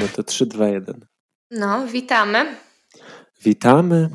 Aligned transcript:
No 0.00 0.08
to 0.16 0.22
3, 0.22 0.46
2, 0.46 0.68
1. 0.68 1.06
No, 1.50 1.86
witamy. 1.86 2.56
Witamy. 3.42 4.10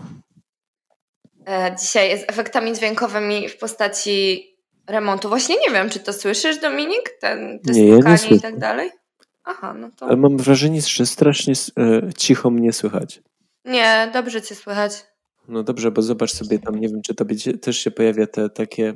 E, 1.47 1.75
dzisiaj 1.81 2.19
z 2.19 2.23
efektami 2.27 2.73
dźwiękowymi 2.73 3.49
w 3.49 3.57
postaci 3.57 4.47
remontu. 4.87 5.29
Właśnie 5.29 5.55
nie 5.67 5.73
wiem, 5.73 5.89
czy 5.89 5.99
to 5.99 6.13
słyszysz, 6.13 6.59
Dominik? 6.59 7.09
Ten, 7.21 7.59
te 7.59 7.71
Nie, 7.71 7.87
ja 7.87 7.97
nie 7.97 8.35
i 8.35 8.41
tak 8.41 8.59
dalej? 8.59 8.91
Aha, 9.43 9.73
no 9.73 9.89
to... 9.97 10.05
Ale 10.05 10.15
mam 10.15 10.37
wrażenie, 10.37 10.81
że 10.81 11.05
strasznie 11.05 11.53
e, 11.79 12.13
cicho 12.17 12.49
mnie 12.49 12.73
słychać. 12.73 13.21
Nie, 13.65 14.09
dobrze 14.13 14.41
cię 14.41 14.55
słychać. 14.55 15.05
No 15.47 15.63
dobrze, 15.63 15.91
bo 15.91 16.01
zobacz 16.01 16.31
sobie 16.33 16.59
tam, 16.59 16.79
nie 16.79 16.89
wiem, 16.89 17.01
czy 17.01 17.15
to 17.15 17.25
będzie, 17.25 17.57
też 17.57 17.77
się 17.77 17.91
pojawia 17.91 18.27
te 18.27 18.49
takie 18.49 18.93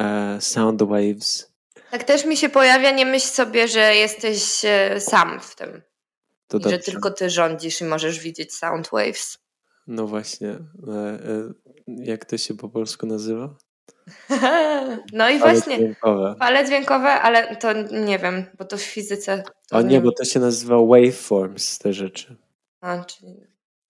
e, 0.00 0.40
sound 0.40 0.82
waves. 0.82 1.52
Tak 1.90 2.04
też 2.04 2.24
mi 2.24 2.36
się 2.36 2.48
pojawia, 2.48 2.90
nie 2.90 3.06
myśl 3.06 3.26
sobie, 3.26 3.68
że 3.68 3.94
jesteś 3.94 4.64
e, 4.64 5.00
sam 5.00 5.40
w 5.40 5.56
tym. 5.56 5.82
To 6.48 6.58
I 6.58 6.62
że 6.62 6.70
dobrze. 6.70 6.78
tylko 6.92 7.10
ty 7.10 7.30
rządzisz 7.30 7.80
i 7.80 7.84
możesz 7.84 8.20
widzieć 8.20 8.54
sound 8.54 8.88
waves. 8.92 9.38
No 9.86 10.06
właśnie. 10.06 10.48
E, 10.48 10.92
e, 10.92 11.52
jak 11.86 12.24
to 12.24 12.38
się 12.38 12.56
po 12.56 12.68
polsku 12.68 13.06
nazywa? 13.06 13.54
no 15.12 15.30
i 15.30 15.38
Fale 15.38 15.54
właśnie, 15.54 15.76
dźwiękowe. 15.76 16.34
fale 16.38 16.66
dźwiękowe, 16.66 17.08
ale 17.10 17.56
to 17.56 17.72
nie 17.82 18.18
wiem, 18.18 18.44
bo 18.58 18.64
to 18.64 18.76
w 18.76 18.82
fizyce... 18.82 19.42
To 19.70 19.76
O 19.76 19.82
nie, 19.82 20.00
bo 20.00 20.12
to 20.12 20.24
się 20.24 20.40
nazywa 20.40 20.76
waveforms, 20.76 21.78
te 21.78 21.92
rzeczy. 21.92 22.36
A, 22.80 23.04
czyli... 23.04 23.36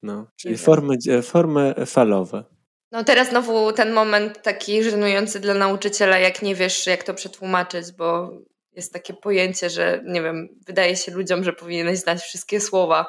No, 0.02 0.26
czyli 0.36 0.58
formy, 0.58 0.96
formy 1.22 1.74
falowe. 1.86 2.44
No 2.92 3.04
teraz 3.04 3.28
znowu 3.28 3.72
ten 3.72 3.92
moment 3.92 4.42
taki 4.42 4.82
żenujący 4.84 5.40
dla 5.40 5.54
nauczyciela, 5.54 6.18
jak 6.18 6.42
nie 6.42 6.54
wiesz, 6.54 6.86
jak 6.86 7.02
to 7.04 7.14
przetłumaczyć, 7.14 7.92
bo 7.92 8.30
jest 8.72 8.92
takie 8.92 9.14
pojęcie, 9.14 9.70
że 9.70 10.02
nie 10.06 10.22
wiem, 10.22 10.48
wydaje 10.66 10.96
się 10.96 11.12
ludziom, 11.12 11.44
że 11.44 11.52
powinieneś 11.52 11.98
znać 11.98 12.20
wszystkie 12.20 12.60
słowa. 12.60 13.06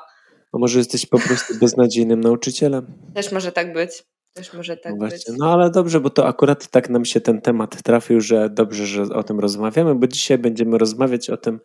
A 0.54 0.58
może 0.58 0.80
jesteś 0.80 1.06
po 1.06 1.20
prostu 1.20 1.56
beznadziejnym 1.56 2.20
nauczycielem? 2.20 2.86
Też 3.16 3.32
może 3.32 3.52
tak 3.52 3.74
być. 3.74 4.04
Też 4.34 4.54
może 4.54 4.78
tak 4.78 4.94
no 4.98 5.08
być. 5.08 5.24
No 5.38 5.54
ale 5.54 5.72
dobrze, 5.72 6.00
bo 6.00 6.10
to 6.10 6.28
akurat 6.28 6.68
tak 6.68 6.90
nam 6.90 7.06
się 7.06 7.22
ten 7.22 7.42
temat 7.42 7.84
trafił, 7.84 8.22
że 8.22 8.50
dobrze, 8.50 8.86
że 8.86 9.04
o 9.04 9.24
tym 9.24 9.40
rozmawiamy, 9.40 9.96
bo 9.96 10.08
dzisiaj 10.08 10.38
będziemy 10.38 10.78
rozmawiać 10.78 11.30
o 11.30 11.38
tym, 11.38 11.60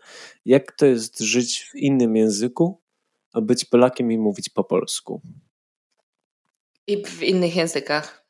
jak 0.44 0.72
to 0.72 0.86
jest 0.86 1.20
żyć 1.20 1.70
w 1.70 1.74
innym 1.74 2.16
języku, 2.16 2.82
a 3.32 3.40
być 3.40 3.64
Polakiem 3.64 4.12
i 4.12 4.18
mówić 4.18 4.48
po 4.48 4.64
polsku. 4.64 5.22
I 6.86 7.06
w 7.06 7.22
innych 7.22 7.56
językach. 7.56 8.24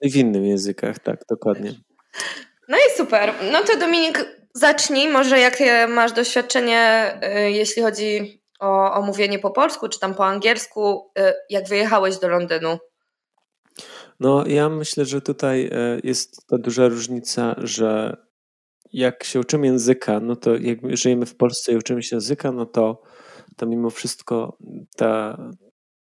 I 0.00 0.10
w 0.10 0.16
innych 0.16 0.44
językach, 0.44 0.98
tak, 0.98 1.20
dokładnie. 1.30 1.74
No 2.68 2.76
i 2.76 2.96
super. 2.96 3.34
No 3.52 3.62
to 3.62 3.78
Dominik, 3.78 4.37
zacznij. 4.54 5.08
Może 5.08 5.38
jakie 5.38 5.86
masz 5.86 6.12
doświadczenie, 6.12 7.12
y, 7.46 7.50
jeśli 7.50 7.82
chodzi 7.82 8.42
o, 8.60 8.92
o 8.92 9.02
mówienie 9.02 9.38
po 9.38 9.50
polsku, 9.50 9.88
czy 9.88 10.00
tam 10.00 10.14
po 10.14 10.26
angielsku, 10.26 11.10
y, 11.18 11.32
jak 11.50 11.68
wyjechałeś 11.68 12.18
do 12.18 12.28
Londynu? 12.28 12.78
No, 14.20 14.46
ja 14.46 14.68
myślę, 14.68 15.04
że 15.04 15.20
tutaj 15.20 15.70
e, 15.72 16.00
jest 16.04 16.46
ta 16.46 16.58
duża 16.58 16.88
różnica, 16.88 17.54
że 17.58 18.16
jak 18.92 19.24
się 19.24 19.40
uczymy 19.40 19.66
języka, 19.66 20.20
no 20.20 20.36
to 20.36 20.56
jak 20.56 20.78
żyjemy 20.96 21.26
w 21.26 21.36
Polsce 21.36 21.72
i 21.72 21.76
uczymy 21.76 22.02
się 22.02 22.16
języka, 22.16 22.52
no 22.52 22.66
to, 22.66 23.02
to 23.56 23.66
mimo 23.66 23.90
wszystko 23.90 24.56
ta, 24.96 25.38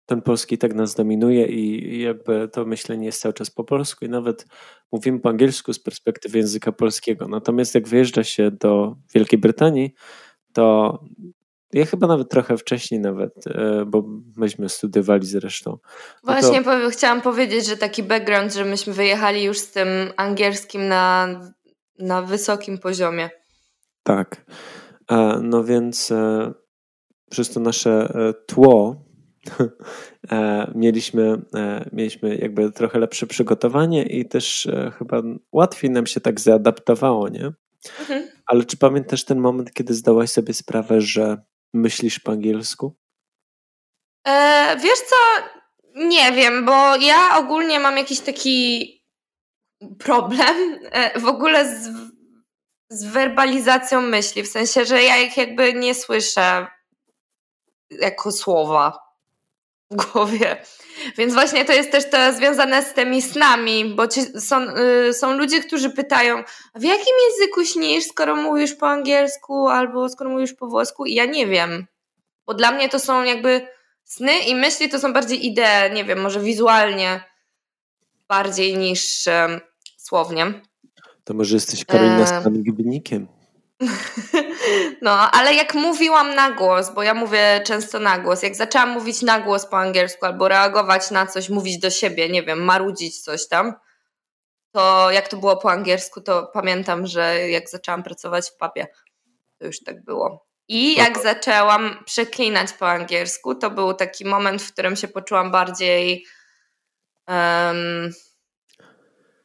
ten 0.06 0.22
polski 0.22 0.58
tak 0.58 0.74
nas 0.74 0.94
dominuje 0.94 1.46
i 1.46 2.00
jakby 2.02 2.48
to 2.48 2.64
myślenie 2.64 3.06
jest 3.06 3.20
cały 3.20 3.32
czas 3.34 3.50
po 3.50 3.64
polsku 3.64 4.04
i 4.04 4.08
nawet 4.08 4.46
mówimy 4.92 5.20
po 5.20 5.28
angielsku 5.28 5.72
z 5.72 5.78
perspektywy 5.78 6.38
języka 6.38 6.72
polskiego. 6.72 7.28
Natomiast 7.28 7.74
jak 7.74 7.88
wyjeżdża 7.88 8.24
się 8.24 8.50
do 8.50 8.96
Wielkiej 9.14 9.38
Brytanii, 9.38 9.94
to 10.52 10.98
ja 11.72 11.86
chyba 11.86 12.06
nawet 12.06 12.30
trochę 12.30 12.56
wcześniej 12.56 13.00
nawet, 13.00 13.46
e, 13.46 13.84
bo 13.86 14.04
myśmy 14.36 14.68
studiowali 14.68 15.26
zresztą. 15.26 15.70
No 15.70 16.34
to- 16.34 16.40
Właśnie 16.40 16.62
powie- 16.62 16.90
chciałam 16.90 17.20
powiedzieć, 17.22 17.66
że 17.66 17.76
taki 17.76 18.02
background, 18.02 18.54
że 18.54 18.64
myśmy 18.64 18.92
wyjechali 18.92 19.42
już 19.42 19.58
z 19.58 19.70
tym 19.72 19.88
angielskim 20.16 20.88
na, 20.88 21.28
na 21.98 22.22
wysokim 22.22 22.78
poziomie. 22.78 23.30
Tak. 24.02 24.44
E, 25.10 25.40
No 25.42 25.64
więc 25.64 26.10
e, 26.10 26.52
przez 27.30 27.50
to 27.50 27.60
nasze 27.60 28.12
tło 28.46 29.03
mieliśmy, 30.74 31.42
e, 31.54 31.88
mieliśmy 31.92 32.36
jakby 32.36 32.72
trochę 32.72 32.98
lepsze 32.98 33.26
przygotowanie 33.26 34.02
i 34.02 34.28
też 34.28 34.66
e, 34.66 34.92
chyba 34.98 35.22
łatwiej 35.52 35.90
nam 35.90 36.06
się 36.06 36.20
tak 36.20 36.40
zaadaptowało, 36.40 37.28
nie? 37.28 37.52
Mhm. 38.00 38.28
Ale 38.46 38.64
czy 38.64 38.76
pamiętasz 38.76 39.24
ten 39.24 39.38
moment, 39.38 39.72
kiedy 39.72 39.94
zdałaś 39.94 40.30
sobie 40.30 40.54
sprawę, 40.54 41.00
że 41.00 41.42
myślisz 41.74 42.20
po 42.20 42.32
angielsku? 42.32 42.96
E, 44.26 44.76
wiesz 44.76 45.00
co? 45.00 45.16
Nie 45.94 46.32
wiem, 46.32 46.64
bo 46.64 46.96
ja 46.96 47.38
ogólnie 47.38 47.80
mam 47.80 47.96
jakiś 47.96 48.20
taki 48.20 48.90
problem 49.98 50.78
e, 50.90 51.20
w 51.20 51.26
ogóle 51.26 51.68
z, 51.68 51.90
z 52.90 53.04
werbalizacją 53.04 54.00
myśli. 54.00 54.42
W 54.42 54.48
sensie, 54.48 54.84
że 54.84 55.02
ja 55.02 55.16
ich 55.18 55.36
jakby 55.36 55.72
nie 55.72 55.94
słyszę 55.94 56.66
jako 57.90 58.32
słowa 58.32 59.03
głowie. 59.96 60.56
Więc 61.18 61.34
właśnie 61.34 61.64
to 61.64 61.72
jest 61.72 61.90
też 61.90 62.10
to 62.10 62.32
związane 62.32 62.82
z 62.82 62.92
tymi 62.92 63.22
snami, 63.22 63.84
bo 63.84 64.08
ci, 64.08 64.20
są, 64.40 64.66
y, 65.08 65.14
są 65.14 65.36
ludzie, 65.36 65.60
którzy 65.60 65.90
pytają, 65.90 66.42
w 66.74 66.82
jakim 66.82 67.14
języku 67.30 67.64
śnisz, 67.64 68.04
skoro 68.04 68.36
mówisz 68.36 68.74
po 68.74 68.88
angielsku 68.88 69.68
albo 69.68 70.08
skoro 70.08 70.30
mówisz 70.30 70.52
po 70.52 70.66
włosku 70.66 71.06
i 71.06 71.14
ja 71.14 71.24
nie 71.24 71.46
wiem. 71.46 71.86
Bo 72.46 72.54
dla 72.54 72.72
mnie 72.72 72.88
to 72.88 72.98
są 72.98 73.24
jakby 73.24 73.68
sny 74.04 74.38
i 74.38 74.54
myśli 74.54 74.88
to 74.88 74.98
są 74.98 75.12
bardziej 75.12 75.46
idee, 75.46 75.94
nie 75.94 76.04
wiem, 76.04 76.20
może 76.20 76.40
wizualnie 76.40 77.24
bardziej 78.28 78.76
niż 78.76 79.28
em, 79.28 79.60
słownie. 79.96 80.60
To 81.24 81.34
może 81.34 81.54
jesteś 81.56 81.84
Karolina 81.84 82.38
E. 82.38 82.42
z 82.42 82.62
Gibnikiem? 82.62 83.26
No, 85.02 85.30
ale 85.30 85.54
jak 85.54 85.74
mówiłam 85.74 86.34
na 86.34 86.50
głos, 86.50 86.90
bo 86.90 87.02
ja 87.02 87.14
mówię 87.14 87.60
często 87.66 87.98
na 87.98 88.18
głos, 88.18 88.42
jak 88.42 88.54
zaczęłam 88.54 88.90
mówić 88.90 89.22
na 89.22 89.40
głos 89.40 89.66
po 89.66 89.78
angielsku 89.78 90.26
albo 90.26 90.48
reagować 90.48 91.10
na 91.10 91.26
coś, 91.26 91.48
mówić 91.48 91.78
do 91.78 91.90
siebie, 91.90 92.28
nie 92.28 92.42
wiem, 92.42 92.64
marudzić 92.64 93.20
coś 93.20 93.48
tam, 93.48 93.74
to 94.72 95.10
jak 95.10 95.28
to 95.28 95.36
było 95.36 95.56
po 95.56 95.70
angielsku, 95.70 96.20
to 96.20 96.50
pamiętam, 96.52 97.06
że 97.06 97.50
jak 97.50 97.68
zaczęłam 97.68 98.02
pracować 98.02 98.50
w 98.50 98.56
papie, 98.56 98.86
to 99.58 99.66
już 99.66 99.82
tak 99.82 100.04
było. 100.04 100.46
I 100.68 100.94
jak 100.94 101.18
zaczęłam 101.22 102.04
przeklinać 102.04 102.72
po 102.72 102.90
angielsku, 102.90 103.54
to 103.54 103.70
był 103.70 103.94
taki 103.94 104.24
moment, 104.24 104.62
w 104.62 104.72
którym 104.72 104.96
się 104.96 105.08
poczułam 105.08 105.50
bardziej 105.50 106.26
em, 107.26 108.12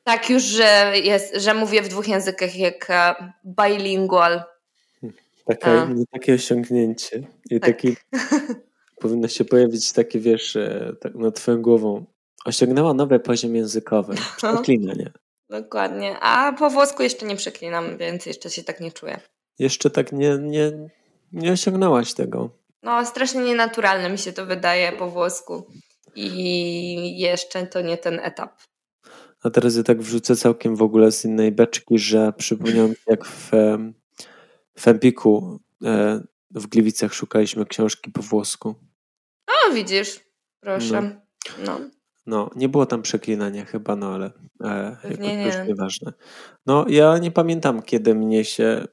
tak 0.09 0.29
już, 0.29 0.43
że, 0.43 0.93
jest, 1.03 1.35
że 1.35 1.53
mówię 1.53 1.81
w 1.81 1.87
dwóch 1.87 2.07
językach 2.07 2.55
jak 2.55 2.89
e, 2.89 3.15
bilingual. 3.45 4.43
Takie, 5.45 5.81
A. 5.81 5.85
nie 5.85 6.05
takie 6.11 6.33
osiągnięcie. 6.33 7.27
I 7.49 7.59
Tak. 7.59 7.69
taki 7.69 7.95
powinno 9.01 9.27
się 9.27 9.45
pojawić 9.45 9.91
takie, 9.91 10.19
wiesz, 10.19 10.55
e, 10.55 10.93
tak 11.01 11.15
nad 11.15 11.35
twoją 11.35 11.61
głową. 11.61 12.05
Osiągnęła 12.45 12.93
nowy 12.93 13.19
poziom 13.19 13.55
językowy. 13.55 14.15
No. 14.43 14.53
Przeklinanie. 14.53 15.11
Dokładnie. 15.49 16.19
A 16.19 16.53
po 16.53 16.69
włosku 16.69 17.03
jeszcze 17.03 17.25
nie 17.25 17.35
przeklinam, 17.35 17.97
więc 17.97 18.25
jeszcze 18.25 18.49
się 18.49 18.63
tak 18.63 18.79
nie 18.79 18.91
czuję. 18.91 19.19
Jeszcze 19.59 19.89
tak 19.89 20.11
nie, 20.11 20.37
nie, 20.41 20.71
nie 21.31 21.51
osiągnęłaś 21.51 22.13
tego. 22.13 22.49
No, 22.83 23.05
strasznie 23.05 23.41
nienaturalne 23.41 24.09
mi 24.09 24.17
się 24.17 24.33
to 24.33 24.45
wydaje 24.45 24.91
po 24.91 25.09
włosku. 25.09 25.67
I 26.15 27.19
jeszcze 27.19 27.67
to 27.67 27.81
nie 27.81 27.97
ten 27.97 28.19
etap. 28.19 28.51
A 29.43 29.49
teraz 29.49 29.75
ja 29.75 29.83
tak 29.83 30.01
wrzucę 30.01 30.35
całkiem 30.35 30.75
w 30.75 30.81
ogóle 30.81 31.11
z 31.11 31.25
innej 31.25 31.51
beczki, 31.51 31.99
że 31.99 32.33
przypomniałem 32.37 32.91
się, 32.91 33.01
jak 33.07 33.25
w, 33.25 33.51
w 34.77 34.87
Empiku 34.87 35.59
e, 35.83 36.21
w 36.51 36.67
Gliwicach 36.67 37.13
szukaliśmy 37.13 37.65
książki 37.65 38.11
po 38.11 38.21
włosku. 38.21 38.75
O, 39.47 39.73
widzisz, 39.73 40.19
proszę. 40.59 41.21
No. 41.65 41.79
No, 42.25 42.49
nie 42.55 42.69
było 42.69 42.85
tam 42.85 43.01
przeklinania 43.01 43.65
chyba, 43.65 43.95
no 43.95 44.13
ale 44.13 44.31
e, 44.63 44.97
Pewnie 45.01 45.51
to 45.51 45.59
nie. 45.59 45.67
nieważne. 45.67 46.13
No, 46.65 46.85
ja 46.89 47.17
nie 47.17 47.31
pamiętam, 47.31 47.81
kiedy 47.81 48.15
mnie 48.15 48.45
się 48.45 48.85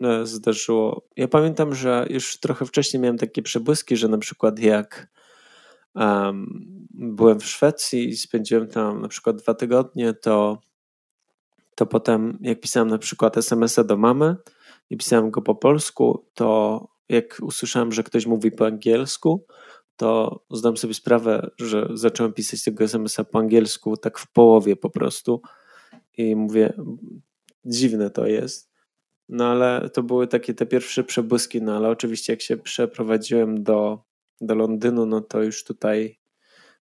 e, 0.00 0.26
zdarzyło. 0.26 1.08
Ja 1.16 1.28
pamiętam, 1.28 1.74
że 1.74 2.06
już 2.10 2.40
trochę 2.40 2.66
wcześniej 2.66 3.00
miałem 3.00 3.18
takie 3.18 3.42
przebłyski, 3.42 3.96
że 3.96 4.08
na 4.08 4.18
przykład 4.18 4.58
jak 4.58 5.08
em, 5.94 6.64
byłem 6.94 7.40
w 7.40 7.46
Szwecji 7.46 8.08
i 8.08 8.16
spędziłem 8.16 8.68
tam 8.68 9.02
na 9.02 9.08
przykład 9.08 9.36
dwa 9.36 9.54
tygodnie, 9.54 10.14
to, 10.14 10.58
to 11.74 11.86
potem 11.86 12.38
jak 12.40 12.60
pisałem 12.60 12.88
na 12.88 12.98
przykład 12.98 13.36
SMS-a 13.36 13.84
do 13.84 13.96
mamy 13.96 14.36
i 14.90 14.96
pisałem 14.96 15.30
go 15.30 15.42
po 15.42 15.54
polsku, 15.54 16.26
to 16.34 16.80
jak 17.08 17.38
usłyszałem, 17.42 17.92
że 17.92 18.02
ktoś 18.02 18.26
mówi 18.26 18.52
po 18.52 18.66
angielsku, 18.66 19.46
to 19.96 20.40
zdam 20.50 20.76
sobie 20.76 20.94
sprawę, 20.94 21.50
że 21.58 21.88
zacząłem 21.94 22.32
pisać 22.32 22.64
tego 22.64 22.84
SMS-a 22.84 23.24
po 23.24 23.38
angielsku 23.38 23.96
tak 23.96 24.18
w 24.18 24.32
połowie 24.32 24.76
po 24.76 24.90
prostu 24.90 25.42
i 26.16 26.36
mówię, 26.36 26.72
dziwne 27.64 28.10
to 28.10 28.26
jest. 28.26 28.70
No 29.28 29.46
ale 29.46 29.90
to 29.90 30.02
były 30.02 30.26
takie 30.26 30.54
te 30.54 30.66
pierwsze 30.66 31.04
przebłyski, 31.04 31.62
no 31.62 31.76
ale 31.76 31.88
oczywiście 31.88 32.32
jak 32.32 32.42
się 32.42 32.56
przeprowadziłem 32.56 33.62
do, 33.62 34.04
do 34.40 34.54
Londynu, 34.54 35.06
no 35.06 35.20
to 35.20 35.42
już 35.42 35.64
tutaj 35.64 36.18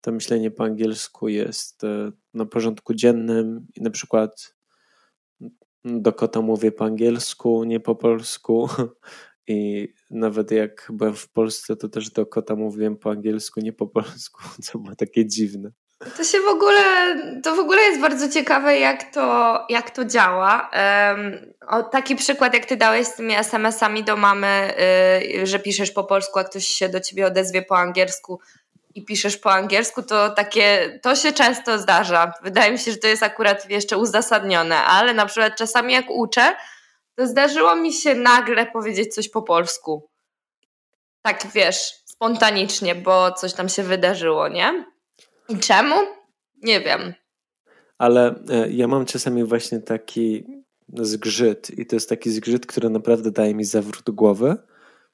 to 0.01 0.13
myślenie 0.13 0.51
po 0.51 0.65
angielsku 0.65 1.29
jest 1.29 1.85
e, 1.85 2.13
na 2.35 2.47
porządku 2.47 2.95
dziennym 2.95 3.67
i 3.75 3.83
na 3.83 3.91
przykład 3.91 4.55
do 5.85 6.13
kota 6.13 6.41
mówię 6.41 6.73
po 6.73 6.85
angielsku, 6.85 7.65
nie 7.65 7.81
po 7.81 7.95
polsku. 7.95 8.69
I 9.47 9.89
nawet 10.11 10.51
jak 10.51 10.89
byłem 10.93 11.15
w 11.15 11.29
Polsce, 11.29 11.77
to 11.77 11.89
też 11.89 12.11
do 12.11 12.27
kota 12.27 12.57
mówiłem 12.57 12.97
po 12.97 13.11
angielsku, 13.11 13.61
nie 13.61 13.73
po 13.73 13.87
polsku, 14.01 14.43
co 14.63 14.79
było 14.79 14.97
takie 14.97 15.27
dziwne. 15.27 15.73
To 16.17 16.25
się 16.25 16.41
w 16.41 16.49
ogóle, 16.49 17.17
to 17.43 17.55
w 17.55 17.59
ogóle 17.59 17.83
jest 17.83 18.01
bardzo 18.01 18.29
ciekawe, 18.29 18.79
jak 18.79 19.15
to, 19.15 19.59
jak 19.69 19.91
to 19.91 20.05
działa. 20.05 20.71
Um, 20.73 21.53
o, 21.69 21.83
taki 21.83 22.17
przykład, 22.17 22.55
jak 22.55 22.67
ty 22.67 22.77
dałeś 22.77 23.07
z 23.07 23.15
tymi 23.15 23.35
SMS-ami 23.35 24.05
do 24.05 24.17
mamy, 24.17 24.75
y, 25.43 25.47
że 25.47 25.59
piszesz 25.59 25.91
po 25.91 26.05
polsku, 26.05 26.39
a 26.39 26.45
ktoś 26.45 26.67
się 26.67 26.89
do 26.89 27.01
ciebie 27.01 27.27
odezwie 27.27 27.63
po 27.63 27.79
angielsku 27.79 28.41
i 28.95 29.05
piszesz 29.05 29.37
po 29.37 29.53
angielsku, 29.53 30.03
to 30.03 30.31
takie, 30.31 30.99
to 31.03 31.17
się 31.17 31.33
często 31.33 31.79
zdarza. 31.79 32.33
Wydaje 32.43 32.73
mi 32.73 32.79
się, 32.79 32.91
że 32.91 32.97
to 32.97 33.07
jest 33.07 33.23
akurat 33.23 33.71
jeszcze 33.71 33.99
uzasadnione, 33.99 34.77
ale 34.77 35.15
na 35.15 35.27
przykład 35.27 35.57
czasami 35.57 35.93
jak 35.93 36.11
uczę, 36.11 36.57
to 37.17 37.27
zdarzyło 37.27 37.77
mi 37.77 37.93
się 37.93 38.15
nagle 38.15 38.67
powiedzieć 38.67 39.15
coś 39.15 39.29
po 39.29 39.43
polsku. 39.43 40.09
Tak 41.23 41.47
wiesz, 41.55 41.93
spontanicznie, 42.05 42.95
bo 42.95 43.33
coś 43.33 43.53
tam 43.53 43.69
się 43.69 43.83
wydarzyło, 43.83 44.49
nie? 44.49 44.94
I 45.49 45.57
czemu? 45.57 45.95
Nie 46.63 46.81
wiem. 46.81 47.15
Ale 47.99 48.45
e, 48.49 48.71
ja 48.71 48.89
mam 48.89 49.07
czasami 49.07 49.45
właśnie 49.45 49.81
taki 49.81 50.45
zgrzyt 50.93 51.79
i 51.79 51.87
to 51.87 51.97
jest 51.97 52.09
taki 52.09 52.31
zgrzyt, 52.31 52.67
który 52.67 52.91
naprawdę 52.91 53.31
daje 53.31 53.55
mi 53.55 53.65
zawrót 53.65 54.11
głowy, 54.11 54.57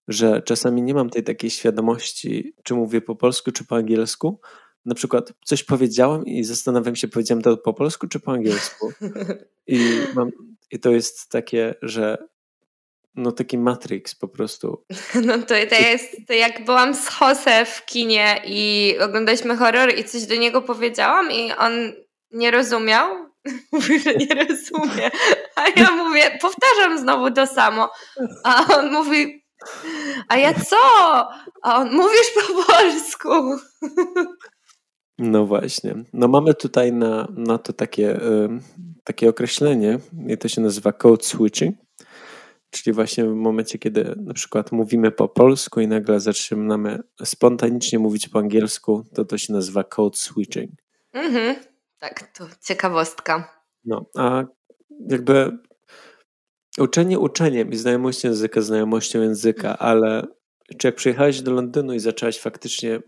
że 0.08 0.42
czasami 0.42 0.82
nie 0.82 0.94
mam 0.94 1.10
tej 1.10 1.24
takiej 1.24 1.50
świadomości, 1.50 2.54
czy 2.62 2.74
mówię 2.74 3.00
po 3.00 3.16
polsku, 3.16 3.52
czy 3.52 3.64
po 3.64 3.76
angielsku. 3.76 4.40
Na 4.84 4.94
przykład 4.94 5.32
coś 5.44 5.64
powiedziałem 5.64 6.26
i 6.26 6.44
zastanawiam 6.44 6.96
się, 6.96 7.08
powiedziałem 7.08 7.42
to 7.42 7.56
po 7.56 7.74
polsku, 7.74 8.08
czy 8.08 8.20
po 8.20 8.32
angielsku. 8.32 8.92
I, 9.66 9.80
mam, 10.14 10.30
i 10.70 10.80
to 10.80 10.90
jest 10.90 11.28
takie, 11.28 11.74
że 11.82 12.18
no 13.14 13.32
taki 13.32 13.58
Matrix 13.58 14.14
po 14.14 14.28
prostu. 14.28 14.84
No 15.26 15.38
to, 15.38 15.46
to 15.46 15.74
jest, 15.74 16.16
to 16.26 16.32
jak 16.32 16.64
byłam 16.64 16.94
z 16.94 17.20
Jose 17.20 17.64
w 17.64 17.84
kinie 17.84 18.42
i 18.46 18.94
oglądaliśmy 19.00 19.56
horror 19.56 19.98
i 19.98 20.04
coś 20.04 20.26
do 20.26 20.36
niego 20.36 20.62
powiedziałam 20.62 21.30
i 21.30 21.52
on 21.52 21.72
nie 22.30 22.50
rozumiał. 22.50 23.30
Mówi, 23.72 24.00
że 24.00 24.14
nie 24.14 24.34
rozumie. 24.34 25.10
A 25.56 25.68
ja 25.68 25.90
mówię, 25.90 26.38
powtarzam 26.40 26.98
znowu 26.98 27.30
to 27.30 27.46
samo. 27.46 27.90
A 28.44 28.66
on 28.78 28.92
mówi, 28.92 29.44
a 30.28 30.36
ja 30.36 30.54
co? 30.54 30.76
A 31.62 31.76
on, 31.76 31.92
mówisz 31.92 32.30
po 32.34 32.72
polsku. 32.72 33.28
No 35.18 35.46
właśnie. 35.46 35.94
No 36.12 36.28
mamy 36.28 36.54
tutaj 36.54 36.92
na, 36.92 37.28
na 37.36 37.58
to 37.58 37.72
takie, 37.72 38.16
y, 38.16 38.48
takie 39.04 39.28
określenie 39.28 39.98
i 40.28 40.38
to 40.38 40.48
się 40.48 40.60
nazywa 40.60 40.92
code 40.92 41.24
switching 41.24 41.76
Czyli 42.70 42.94
właśnie 42.94 43.24
w 43.24 43.34
momencie, 43.34 43.78
kiedy 43.78 44.14
na 44.16 44.34
przykład 44.34 44.72
mówimy 44.72 45.10
po 45.10 45.28
polsku 45.28 45.80
i 45.80 45.86
nagle 45.86 46.20
zaczynamy 46.20 46.98
spontanicznie 47.24 47.98
mówić 47.98 48.28
po 48.28 48.38
angielsku, 48.38 49.04
to 49.14 49.24
to 49.24 49.38
się 49.38 49.52
nazywa 49.52 49.84
code 49.84 50.16
switching. 50.16 50.70
Mhm. 51.12 51.56
Tak, 51.98 52.36
to 52.36 52.46
ciekawostka. 52.66 53.62
No, 53.84 54.06
a 54.16 54.44
jakby 55.08 55.58
uczenie 56.78 57.18
uczeniem 57.18 57.70
i 57.70 57.76
znajomość 57.76 58.24
języka 58.24 58.60
znajomością 58.60 59.20
języka, 59.20 59.78
ale 59.78 60.26
czy 60.78 60.88
jak 60.88 60.94
przyjechałeś 60.94 61.42
do 61.42 61.52
Londynu 61.52 61.94
i 61.94 62.00
zaczęłaś 62.00 62.38
faktycznie 62.38 63.00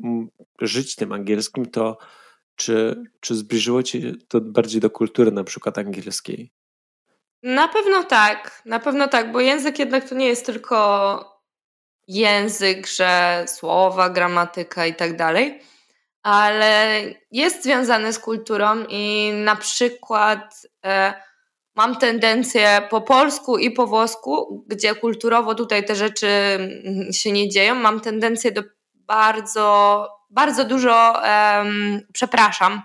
żyć 0.61 0.97
tym 0.97 1.13
angielskim, 1.13 1.67
to 1.67 1.99
czy, 2.57 3.03
czy 3.21 3.35
zbliżyło 3.35 3.83
ci 3.83 4.13
to 4.29 4.41
bardziej 4.41 4.81
do 4.81 4.91
kultury 4.91 5.33
na 5.33 5.45
przykład 5.45 5.79
angielskiej? 5.79 6.53
Na 7.43 7.69
pewno 7.69 8.05
tak, 8.05 8.63
na 8.65 8.79
pewno 8.79 9.09
tak, 9.09 9.33
bo 9.33 9.41
język 9.41 9.79
jednak 9.79 10.09
to 10.09 10.15
nie 10.15 10.27
jest 10.27 10.47
tylko 10.47 11.43
język, 12.09 12.87
że 12.87 13.45
słowa, 13.47 14.11
gramatyka 14.11 14.87
i 14.87 14.95
tak 14.95 15.17
dalej, 15.17 15.63
ale 16.23 17.01
jest 17.31 17.63
związany 17.63 18.13
z 18.13 18.19
kulturą 18.19 18.85
i 18.89 19.33
na 19.35 19.57
przykład 19.57 20.67
e, 20.85 21.15
mam 21.75 21.97
tendencję 21.97 22.83
po 22.91 23.01
polsku 23.01 23.59
i 23.59 23.71
po 23.71 23.87
włosku, 23.87 24.65
gdzie 24.69 24.95
kulturowo 24.95 25.55
tutaj 25.55 25.85
te 25.85 25.95
rzeczy 25.95 26.27
mm, 26.27 27.13
się 27.13 27.33
nie 27.33 27.49
dzieją, 27.49 27.75
mam 27.75 28.01
tendencję 28.01 28.53
do 28.53 28.63
bardzo, 28.95 30.09
bardzo 30.31 30.65
dużo 30.65 31.23
przepraszam, 32.13 32.83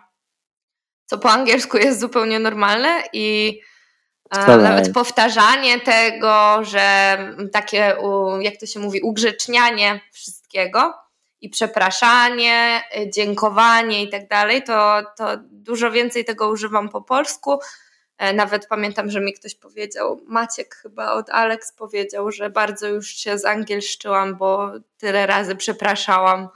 co 1.06 1.18
po 1.18 1.32
angielsku 1.32 1.78
jest 1.78 2.00
zupełnie 2.00 2.40
normalne 2.40 3.04
i 3.14 3.60
Wcale. 4.34 4.64
Nawet 4.64 4.94
powtarzanie 4.94 5.80
tego, 5.80 6.64
że 6.64 7.18
takie, 7.54 7.96
jak 8.42 8.58
to 8.60 8.66
się 8.66 8.80
mówi, 8.80 9.02
ugrzecznianie 9.02 10.02
wszystkiego 10.12 10.94
i 11.42 11.50
przepraszanie, 11.50 12.82
y, 12.98 13.10
dziękowanie 13.10 14.04
i 14.04 14.10
tak 14.10 14.28
dalej, 14.28 14.64
to, 14.64 15.02
to 15.18 15.38
dużo 15.42 15.92
więcej 15.92 16.26
tego 16.26 16.50
używam 16.50 16.90
po 16.90 17.02
polsku. 17.02 17.60
E, 18.18 18.34
nawet 18.34 18.68
pamiętam, 18.68 19.12
że 19.12 19.22
mi 19.22 19.34
ktoś 19.34 19.56
powiedział, 19.56 20.22
Maciek 20.28 20.76
chyba 20.76 21.12
od 21.12 21.30
Alex 21.30 21.74
powiedział, 21.74 22.32
że 22.32 22.50
bardzo 22.50 22.88
już 22.88 23.08
się 23.08 23.38
zangielszczyłam, 23.38 24.36
bo 24.36 24.72
tyle 24.98 25.28
razy 25.28 25.56
przepraszałam 25.56 26.50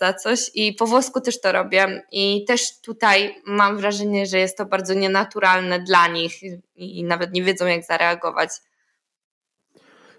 za 0.00 0.12
coś 0.12 0.50
i 0.54 0.72
po 0.72 0.86
włosku 0.86 1.20
też 1.20 1.40
to 1.40 1.52
robię 1.52 2.02
i 2.12 2.44
też 2.44 2.80
tutaj 2.80 3.42
mam 3.46 3.76
wrażenie, 3.76 4.26
że 4.26 4.38
jest 4.38 4.58
to 4.58 4.66
bardzo 4.66 4.94
nienaturalne 4.94 5.80
dla 5.80 6.08
nich 6.08 6.32
i 6.76 7.04
nawet 7.04 7.32
nie 7.32 7.42
wiedzą 7.42 7.66
jak 7.66 7.84
zareagować. 7.84 8.50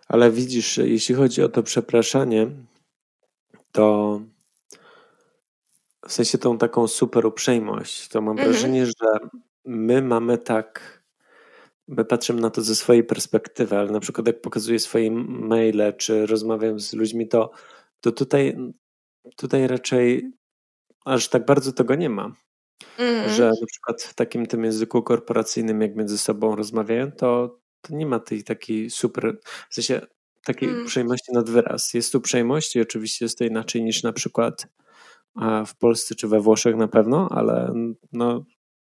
Ale 0.08 0.32
widzisz, 0.32 0.78
jeśli 0.78 1.16
chodzi 1.16 1.44
o 1.44 1.50
to 1.50 1.64
przepraszanie, 1.64 2.48
to 3.72 4.22
w 6.08 6.14
sensie 6.14 6.38
tą 6.38 6.58
taką 6.58 6.88
super 6.88 7.26
uprzejmość, 7.26 8.08
to 8.08 8.22
mam 8.22 8.32
mhm. 8.32 8.52
wrażenie, 8.52 8.86
że 8.86 9.30
my 9.66 10.02
mamy 10.02 10.38
tak, 10.38 11.02
my 11.88 12.06
patrzymy 12.06 12.42
na 12.42 12.50
to 12.50 12.62
ze 12.62 12.76
swojej 12.76 13.04
perspektywy, 13.04 13.78
ale 13.78 13.92
na 13.92 14.00
przykład 14.00 14.28
jak 14.28 14.42
pokazuję 14.42 14.80
swoje 14.80 15.12
maile, 15.12 15.94
czy 15.98 16.26
rozmawiam 16.26 16.80
z 16.80 16.94
ludźmi, 16.94 17.28
to, 17.28 17.52
to 18.02 18.12
tutaj 18.12 18.58
tutaj 19.36 19.68
raczej 19.68 20.32
aż 21.06 21.30
tak 21.30 21.46
bardzo 21.46 21.74
tego 21.74 21.96
nie 21.96 22.10
ma. 22.10 22.36
Mm. 22.98 23.30
Że 23.30 23.48
na 23.62 23.68
przykład 23.68 24.02
w 24.02 24.14
takim 24.14 24.46
tym 24.46 24.64
języku 24.64 25.04
korporacyjnym, 25.04 25.82
jak 25.82 25.96
między 25.96 26.18
sobą 26.18 26.56
rozmawiają, 26.56 27.12
to, 27.12 27.60
to 27.82 27.96
nie 27.96 28.06
ma 28.06 28.20
tej 28.20 28.44
takiej 28.44 28.90
super, 28.90 29.38
w 29.70 29.76
sensie 29.76 30.02
takiej 30.46 30.70
mm. 30.70 30.84
uprzejmości 30.84 31.34
nad 31.34 31.50
wyraz. 31.50 31.94
Jest 31.94 32.16
uprzejmość 32.16 32.76
i 32.76 32.82
oczywiście 32.82 33.26
jest 33.26 33.38
to 33.38 33.44
inaczej 33.44 33.84
niż 33.84 34.04
na 34.04 34.14
przykład 34.14 34.68
w 35.68 35.78
Polsce 35.78 36.16
czy 36.16 36.28
we 36.28 36.40
Włoszech 36.40 36.76
na 36.76 36.88
pewno, 36.88 37.28
ale 37.32 37.74
no, 38.12 38.46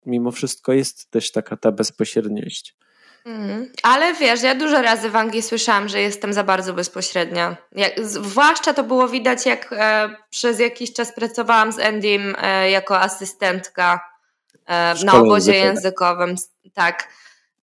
mimo 0.07 0.31
wszystko 0.31 0.73
jest 0.73 1.11
też 1.11 1.33
taka 1.33 1.57
ta 1.57 1.73
bezpośredniość. 1.73 2.77
Mhm. 3.27 3.73
Ale 3.83 4.15
wiesz, 4.15 4.43
ja 4.43 4.55
dużo 4.55 4.83
razy 4.83 5.11
w 5.11 5.17
Anglii 5.17 5.43
słyszałam, 5.43 5.89
że 5.89 6.01
jestem 6.01 6.33
za 6.33 6.45
bardzo 6.45 6.73
bezpośrednia. 6.73 7.57
Jak, 7.73 8.05
zwłaszcza 8.05 8.75
to 8.75 8.85
było 8.85 9.09
widać, 9.09 9.47
jak 9.47 9.73
e, 9.73 10.11
przez 10.31 10.61
jakiś 10.61 10.93
czas 10.93 11.15
pracowałam 11.15 11.73
z 11.73 11.79
Endym 11.79 12.37
e, 12.39 12.71
jako 12.71 13.01
asystentka 13.01 14.01
e, 14.67 14.95
na 15.05 15.13
obozie 15.13 15.55
językowym. 15.55 16.35
Tak. 16.75 17.09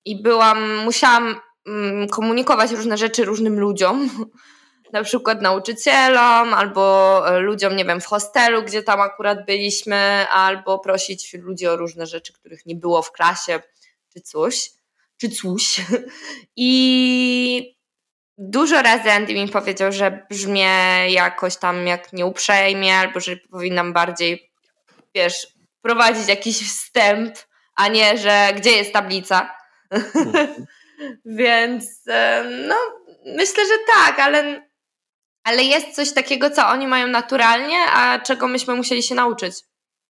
I 0.05 0.21
byłam, 0.21 0.75
musiałam 0.75 1.35
mm, 1.67 2.09
komunikować 2.09 2.71
różne 2.71 2.97
rzeczy 2.97 3.25
różnym 3.25 3.59
ludziom. 3.59 4.09
Na 4.93 5.03
przykład 5.03 5.41
nauczycielom, 5.41 6.53
albo 6.53 7.23
e, 7.27 7.39
ludziom, 7.39 7.75
nie 7.75 7.85
wiem, 7.85 8.01
w 8.01 8.05
hostelu, 8.05 8.63
gdzie 8.63 8.83
tam 8.83 9.01
akurat 9.01 9.45
byliśmy, 9.45 10.27
albo 10.31 10.79
prosić 10.79 11.33
ludzi 11.33 11.67
o 11.67 11.75
różne 11.75 12.05
rzeczy, 12.05 12.33
których 12.33 12.65
nie 12.65 12.75
było 12.75 13.01
w 13.01 13.11
klasie, 13.11 13.59
czy 14.13 14.21
coś 14.21 14.82
czy 15.23 15.29
coś. 15.29 15.81
I 16.55 17.75
dużo 18.37 18.81
razy 18.81 19.11
Andy 19.11 19.33
mi 19.33 19.49
powiedział, 19.49 19.91
że 19.91 20.25
brzmię 20.29 21.05
jakoś 21.09 21.57
tam 21.57 21.87
jak 21.87 22.13
nieuprzejmie, 22.13 22.95
albo 22.95 23.19
że 23.19 23.37
powinnam 23.37 23.93
bardziej, 23.93 24.51
wiesz, 25.15 25.47
prowadzić 25.81 26.27
jakiś 26.27 26.69
wstęp, 26.69 27.35
a 27.75 27.87
nie, 27.87 28.17
że 28.17 28.49
gdzie 28.55 28.71
jest 28.71 28.93
tablica. 28.93 29.55
Więc 31.25 31.85
no, 32.67 32.75
myślę, 33.25 33.65
że 33.65 33.73
tak, 33.95 34.19
ale, 34.19 34.69
ale 35.43 35.63
jest 35.63 35.95
coś 35.95 36.13
takiego, 36.13 36.49
co 36.49 36.67
oni 36.67 36.87
mają 36.87 37.07
naturalnie, 37.07 37.79
a 37.93 38.19
czego 38.19 38.47
myśmy 38.47 38.75
musieli 38.75 39.03
się 39.03 39.15
nauczyć. 39.15 39.55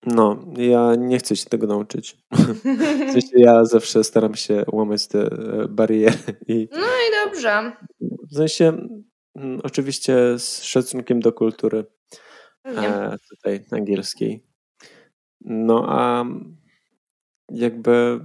No, 0.06 0.46
ja 0.58 0.96
nie 0.96 1.18
chcę 1.18 1.36
się 1.36 1.46
tego 1.46 1.68
nauczyć. 1.68 2.18
W 3.08 3.12
sensie 3.12 3.40
ja 3.40 3.66
zawsze 3.66 4.04
staram 4.04 4.36
się 4.36 4.64
łamać 4.72 5.08
te 5.08 5.20
e, 5.20 5.68
bariery. 5.68 6.18
I 6.48 6.68
no 6.72 6.88
i 6.88 7.26
dobrze. 7.26 7.72
W 8.32 8.36
sensie 8.36 8.88
mm, 9.36 9.60
oczywiście 9.64 10.40
z 10.40 10.64
szacunkiem 10.64 11.20
do 11.20 11.34
kultury 11.34 11.86
e, 12.66 13.16
tutaj 13.30 13.66
angielskiej. 13.72 14.46
No 15.42 15.86
a 15.90 16.26
jakby 17.50 18.20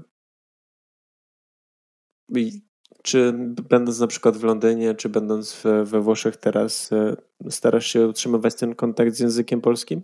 czy 3.02 3.32
będąc 3.68 4.00
na 4.00 4.06
przykład 4.06 4.36
w 4.36 4.44
Londynie, 4.44 4.94
czy 4.94 5.08
będąc 5.08 5.62
we 5.84 6.00
Włoszech 6.00 6.36
teraz, 6.36 6.92
e, 6.92 7.16
starasz 7.50 7.86
się 7.86 8.08
utrzymywać 8.08 8.54
ten 8.54 8.74
kontakt 8.74 9.14
z 9.14 9.20
językiem 9.20 9.60
polskim? 9.60 10.02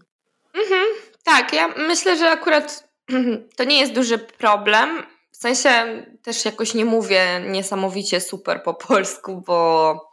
Tak, 1.23 1.53
ja 1.53 1.69
myślę, 1.69 2.17
że 2.17 2.31
akurat 2.31 2.89
to 3.57 3.65
nie 3.65 3.81
jest 3.81 3.93
duży 3.93 4.19
problem. 4.19 5.03
W 5.31 5.37
sensie 5.37 5.71
też 6.23 6.45
jakoś 6.45 6.75
nie 6.75 6.85
mówię 6.85 7.41
niesamowicie 7.41 8.21
super 8.21 8.63
po 8.63 8.75
polsku, 8.75 9.43
bo 9.47 10.13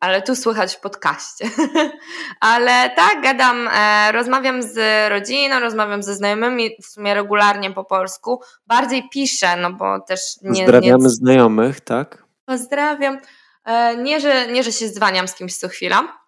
ale 0.00 0.22
tu 0.26 0.36
słychać 0.36 0.76
w 0.76 0.80
podcaście. 0.80 1.50
ale 2.40 2.90
tak, 2.96 3.22
gadam, 3.22 3.68
e, 3.68 4.12
rozmawiam 4.12 4.62
z 4.62 4.78
rodziną, 5.10 5.60
rozmawiam 5.60 6.02
ze 6.02 6.14
znajomymi 6.14 6.70
w 6.82 6.86
sumie 6.86 7.14
regularnie 7.14 7.70
po 7.70 7.84
polsku. 7.84 8.40
Bardziej 8.66 9.08
piszę, 9.08 9.56
no 9.56 9.72
bo 9.72 10.00
też 10.00 10.20
nie. 10.42 10.62
Pozdrawiamy 10.62 11.04
nie... 11.04 11.10
znajomych, 11.10 11.80
tak? 11.80 12.24
Pozdrawiam. 12.44 13.18
E, 13.64 13.96
nie 13.96 14.20
że, 14.20 14.46
nie, 14.46 14.62
że 14.62 14.72
się 14.72 14.88
zwaniam 14.88 15.28
z 15.28 15.34
kimś 15.34 15.56
co 15.56 15.68
chwila. 15.68 16.18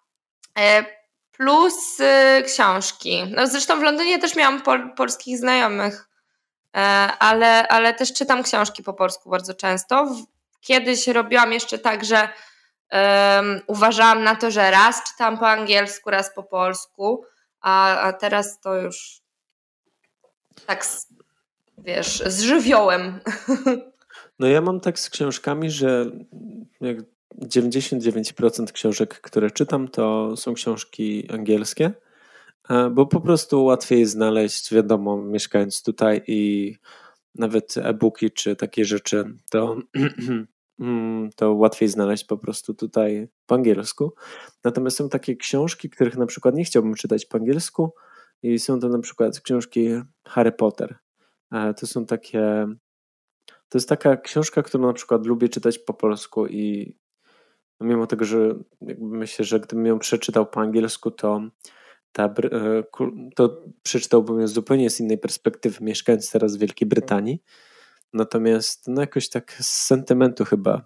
E, 1.39 1.43
plus 1.43 1.97
książki. 2.45 3.23
No 3.35 3.47
zresztą 3.47 3.79
w 3.79 3.83
Londynie 3.83 4.19
też 4.19 4.35
miałam 4.35 4.61
pol, 4.61 4.93
polskich 4.95 5.37
znajomych, 5.37 6.09
ale, 7.19 7.67
ale 7.67 7.93
też 7.93 8.13
czytam 8.13 8.43
książki 8.43 8.83
po 8.83 8.93
polsku 8.93 9.29
bardzo 9.29 9.53
często. 9.53 10.15
Kiedyś 10.61 11.07
robiłam 11.07 11.53
jeszcze 11.53 11.79
tak, 11.79 12.05
że 12.05 12.29
uważałam 13.67 14.23
na 14.23 14.35
to, 14.35 14.51
że 14.51 14.71
raz 14.71 15.03
czytam 15.03 15.37
po 15.37 15.49
angielsku, 15.49 16.09
raz 16.09 16.35
po 16.35 16.43
polsku, 16.43 17.23
a, 17.61 17.99
a 17.99 18.13
teraz 18.13 18.59
to 18.59 18.75
już 18.75 19.21
tak, 20.65 20.85
wiesz, 21.77 22.23
z 22.25 22.41
żywiołem. 22.41 23.19
No 24.39 24.47
ja 24.47 24.61
mam 24.61 24.79
tak 24.79 24.99
z 24.99 25.09
książkami, 25.09 25.71
że 25.71 26.05
jak 26.81 26.97
99% 27.35 28.71
książek, 28.71 29.21
które 29.21 29.51
czytam, 29.51 29.87
to 29.87 30.37
są 30.37 30.53
książki 30.53 31.31
angielskie, 31.31 31.91
e, 32.69 32.89
bo 32.89 33.05
po 33.05 33.21
prostu 33.21 33.63
łatwiej 33.65 34.05
znaleźć, 34.05 34.73
wiadomo, 34.73 35.17
mieszkając 35.17 35.83
tutaj 35.83 36.21
i 36.27 36.75
nawet 37.35 37.77
e-booki 37.77 38.31
czy 38.31 38.55
takie 38.55 38.85
rzeczy, 38.85 39.23
to 39.49 39.77
Mm, 40.79 41.29
to 41.35 41.53
łatwiej 41.53 41.89
znaleźć 41.89 42.23
po 42.23 42.37
prostu 42.37 42.73
tutaj 42.73 43.27
po 43.45 43.55
angielsku. 43.55 44.13
Natomiast 44.63 44.97
są 44.97 45.09
takie 45.09 45.35
książki, 45.35 45.89
których 45.89 46.17
na 46.17 46.25
przykład 46.25 46.55
nie 46.55 46.63
chciałbym 46.63 46.93
czytać 46.93 47.25
po 47.25 47.37
angielsku 47.37 47.93
i 48.43 48.59
są 48.59 48.79
to 48.79 48.89
na 48.89 48.99
przykład 48.99 49.39
książki 49.39 49.89
Harry 50.27 50.51
Potter. 50.51 50.95
E, 51.51 51.73
to 51.73 51.87
są 51.87 52.05
takie 52.05 52.67
to 53.69 53.77
jest 53.77 53.89
taka 53.89 54.17
książka, 54.17 54.63
którą 54.63 54.87
na 54.87 54.93
przykład 54.93 55.25
lubię 55.25 55.49
czytać 55.49 55.79
po 55.79 55.93
polsku 55.93 56.47
i 56.47 56.95
mimo 57.81 58.07
tego, 58.07 58.25
że 58.25 58.37
myślę, 58.99 59.45
że 59.45 59.59
gdybym 59.59 59.85
ją 59.85 59.99
przeczytał 59.99 60.45
po 60.45 60.61
angielsku, 60.61 61.11
to 61.11 61.41
ta, 62.11 62.23
e, 62.25 62.83
to 63.35 63.63
przeczytałbym 63.83 64.39
ją 64.39 64.47
zupełnie 64.47 64.89
z 64.89 64.99
innej 64.99 65.17
perspektywy, 65.17 65.77
mieszkając 65.81 66.31
teraz 66.31 66.55
w 66.55 66.59
Wielkiej 66.59 66.87
Brytanii. 66.87 67.43
Natomiast 68.13 68.87
no 68.87 69.01
jakoś 69.01 69.29
tak 69.29 69.51
z 69.51 69.85
sentymentu 69.85 70.45
chyba. 70.45 70.81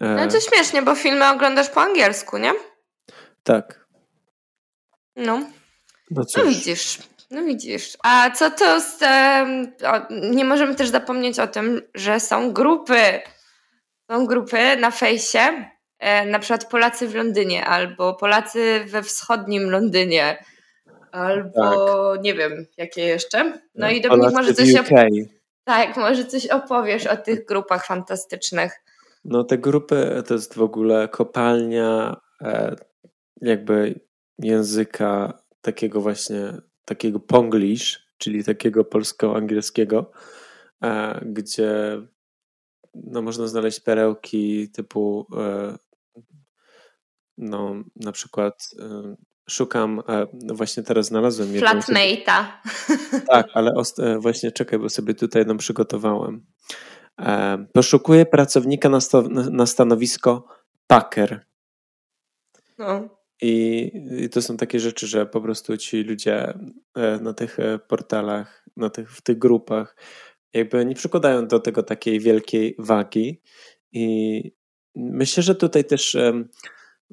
E, 0.00 0.14
no 0.14 0.28
to 0.28 0.40
śmiesznie, 0.40 0.82
bo 0.82 0.94
filmy 0.94 1.30
oglądasz 1.30 1.70
po 1.70 1.80
angielsku, 1.80 2.38
nie? 2.38 2.52
Tak. 3.42 3.86
No. 5.16 5.50
No, 6.10 6.22
no 6.36 6.44
widzisz. 6.44 6.98
No 7.30 7.44
widzisz. 7.44 7.96
A 8.02 8.30
co 8.30 8.50
to 8.50 8.80
z... 8.80 9.02
o, 9.82 10.14
nie 10.30 10.44
możemy 10.44 10.74
też 10.74 10.88
zapomnieć 10.88 11.38
o 11.38 11.46
tym, 11.46 11.82
że 11.94 12.20
są 12.20 12.52
grupy. 12.52 13.20
Są 14.10 14.26
grupy 14.26 14.76
na 14.76 14.90
fejsie, 14.90 15.38
e, 15.38 15.70
na 16.26 16.38
przykład 16.38 16.70
Polacy 16.70 17.08
w 17.08 17.14
Londynie 17.14 17.66
albo 17.66 18.14
Polacy 18.14 18.84
we 18.86 19.02
wschodnim 19.02 19.70
Londynie 19.70 20.44
albo 21.12 22.12
tak. 22.14 22.24
nie 22.24 22.34
wiem, 22.34 22.66
jakie 22.76 23.02
jeszcze. 23.02 23.58
No 23.74 23.90
i 23.90 24.00
Dominik 24.00 24.32
może 24.32 24.54
coś... 24.54 24.72
UK. 24.72 24.88
Tak, 25.64 25.96
może 25.96 26.24
coś 26.24 26.46
opowiesz 26.46 27.06
o 27.06 27.16
tych 27.16 27.44
grupach 27.44 27.86
fantastycznych. 27.86 28.72
No 29.24 29.44
te 29.44 29.58
grupy 29.58 30.22
to 30.26 30.34
jest 30.34 30.54
w 30.54 30.62
ogóle 30.62 31.08
kopalnia 31.08 32.16
e, 32.40 32.76
jakby 33.40 34.00
języka 34.38 35.38
takiego 35.60 36.00
właśnie, 36.00 36.52
takiego 36.84 37.20
ponglish, 37.20 38.06
czyli 38.18 38.44
takiego 38.44 38.84
polsko-angielskiego, 38.84 40.10
e, 40.82 41.20
gdzie 41.26 42.00
no, 42.94 43.22
można 43.22 43.46
znaleźć 43.46 43.80
perełki 43.80 44.68
typu 44.68 45.26
e, 45.36 45.78
no, 47.44 47.74
na 47.96 48.12
przykład 48.12 48.70
szukam, 49.50 50.02
e, 50.08 50.26
właśnie 50.54 50.82
teraz 50.82 51.06
znalazłem 51.06 51.48
Flatmate'a. 51.48 52.44
Tak, 53.30 53.46
ale 53.54 53.72
e, 53.98 54.18
właśnie 54.18 54.52
czekaj, 54.52 54.78
bo 54.78 54.88
sobie 54.88 55.14
tutaj 55.14 55.40
jedną 55.40 55.56
przygotowałem. 55.56 56.46
E, 57.20 57.66
poszukuję 57.72 58.26
pracownika 58.26 58.88
na, 58.88 59.00
sto, 59.00 59.22
na 59.50 59.66
stanowisko 59.66 60.48
packer. 60.86 61.46
No. 62.78 63.08
I, 63.42 63.90
I, 64.18 64.28
to 64.28 64.42
są 64.42 64.56
takie 64.56 64.80
rzeczy, 64.80 65.06
że 65.06 65.26
po 65.26 65.40
prostu 65.40 65.76
ci 65.76 66.02
ludzie 66.02 66.58
na 67.20 67.34
tych 67.34 67.56
portalach, 67.88 68.64
na 68.76 68.90
tych, 68.90 69.12
w 69.12 69.22
tych 69.22 69.38
grupach, 69.38 69.96
jakby 70.52 70.84
nie 70.84 70.94
przykładają 70.94 71.46
do 71.46 71.60
tego 71.60 71.82
takiej 71.82 72.20
wielkiej 72.20 72.76
wagi. 72.78 73.42
I 73.92 74.42
myślę, 74.96 75.42
że 75.42 75.54
tutaj 75.54 75.84
też 75.84 76.16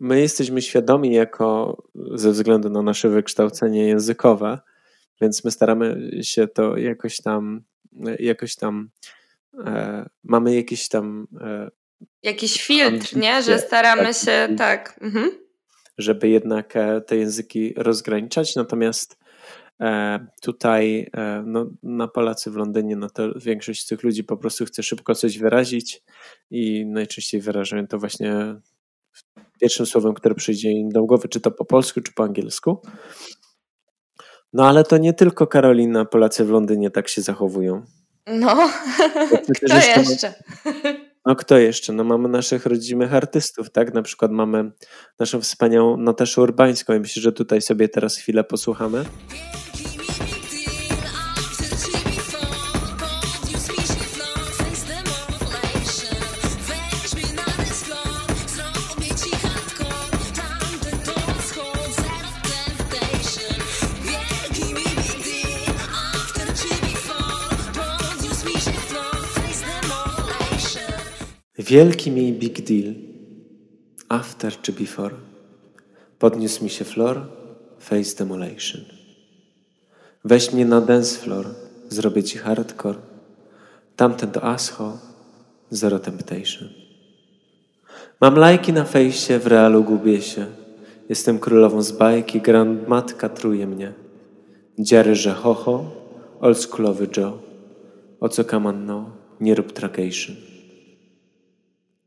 my 0.02 0.22
jesteśmy 0.22 0.62
świadomi 0.62 1.14
jako 1.14 1.78
ze 2.16 2.32
względu 2.32 2.70
na 2.70 2.82
nasze 2.82 3.10
wykształcenie 3.10 3.88
językowe, 3.88 4.60
więc 5.22 5.44
my 5.44 5.52
staramy 5.52 6.12
się 6.22 6.48
to 6.48 6.78
jakoś 6.78 7.18
tam, 7.18 7.64
jakoś 8.20 8.56
tam 8.56 8.90
e, 9.66 10.10
mamy 10.24 10.56
jakiś 10.56 10.88
tam 10.90 11.28
e, 11.42 11.70
jakiś 12.24 12.64
filtr, 12.64 13.18
nie? 13.18 13.44
Że 13.44 13.60
staramy 13.60 14.04
tak, 14.04 14.16
się 14.16 14.56
tak. 14.58 15.00
Mhm. 15.02 15.32
Żeby 15.98 16.30
jednak 16.30 16.76
e, 16.76 17.02
te 17.02 17.18
języki 17.18 17.74
rozgraniczać. 17.78 18.56
Natomiast 18.56 19.18
e, 19.82 20.20
tutaj 20.42 21.10
e, 21.14 21.44
no, 21.46 21.72
na 21.84 22.08
Polacy 22.08 22.52
w 22.52 22.56
Londynie, 22.56 22.96
no 22.96 23.10
to 23.10 23.40
większość 23.40 23.82
z 23.82 23.88
tych 23.88 24.04
ludzi 24.04 24.24
po 24.24 24.38
prostu 24.38 24.66
chce 24.66 24.84
szybko 24.84 25.16
coś 25.16 25.38
wyrazić 25.38 26.02
i 26.50 26.86
najczęściej 26.86 27.42
wyrażają 27.42 27.88
to 27.88 28.00
właśnie 28.00 28.56
pierwszym 29.62 29.86
słowem, 29.86 30.14
które 30.14 30.36
przyjdzie 30.36 30.72
im 30.72 30.90
do 30.90 31.04
głowy, 31.04 31.28
czy 31.28 31.42
to 31.42 31.52
po 31.52 31.66
polsku, 31.66 32.02
czy 32.02 32.14
po 32.14 32.24
angielsku. 32.24 32.82
No 34.54 34.68
ale 34.68 34.84
to 34.84 34.98
nie 34.98 35.14
tylko 35.14 35.48
Karolina, 35.48 36.06
Polacy 36.06 36.46
w 36.46 36.50
Londynie 36.50 36.92
tak 36.92 37.08
się 37.08 37.22
zachowują. 37.22 37.86
No, 38.28 38.56
kto 39.56 39.76
jeszcze? 39.76 40.34
No 41.26 41.36
kto 41.36 41.58
jeszcze? 41.58 41.94
No 41.94 42.04
mamy 42.04 42.30
naszych 42.30 42.66
rodzimych 42.66 43.14
artystów, 43.14 43.70
tak? 43.70 43.94
Na 43.94 44.02
przykład 44.02 44.32
mamy 44.32 44.72
naszą 45.20 45.42
wspaniałą 45.42 45.98
Nataszę 45.98 46.42
Urbańską 46.42 46.94
i 46.94 47.00
myślę, 47.00 47.22
że 47.22 47.32
tutaj 47.32 47.62
sobie 47.62 47.90
teraz 47.90 48.18
chwilę 48.18 48.44
posłuchamy. 48.44 49.06
Wielki 71.72 72.12
mi 72.12 72.34
big 72.34 72.62
deal. 72.62 72.94
After 74.10 74.62
czy 74.62 74.72
before? 74.72 75.16
Podniósł 76.20 76.64
mi 76.64 76.70
się 76.70 76.86
floor, 76.86 77.22
face 77.80 78.18
demolation. 78.18 78.82
Weź 80.26 80.54
mnie 80.54 80.66
na 80.66 80.82
dance 80.82 81.20
floor, 81.20 81.46
zrobię 81.90 82.24
ci 82.24 82.38
hardcore. 82.38 83.00
Tamten 83.96 84.32
to 84.32 84.44
asho, 84.44 84.98
zero 85.70 86.00
temptation. 86.00 86.70
Mam 88.22 88.36
lajki 88.36 88.74
na 88.74 88.84
fejsie, 88.84 89.40
w 89.40 89.48
realu 89.48 89.84
gubię 89.84 90.22
się. 90.22 90.46
Jestem 91.10 91.40
królową 91.40 91.82
z 91.82 91.92
bajki, 91.92 92.42
grandmatka 92.42 93.30
truje 93.30 93.68
mnie. 93.68 93.94
Dziary, 94.80 95.16
że 95.16 95.32
ho, 95.32 95.92
oldschoolowy 96.40 97.08
Joe. 97.18 97.38
O 98.20 98.30
co 98.30 98.44
kamanno, 98.44 99.10
nie 99.40 99.56
rób 99.56 99.72
tragation. 99.72 100.51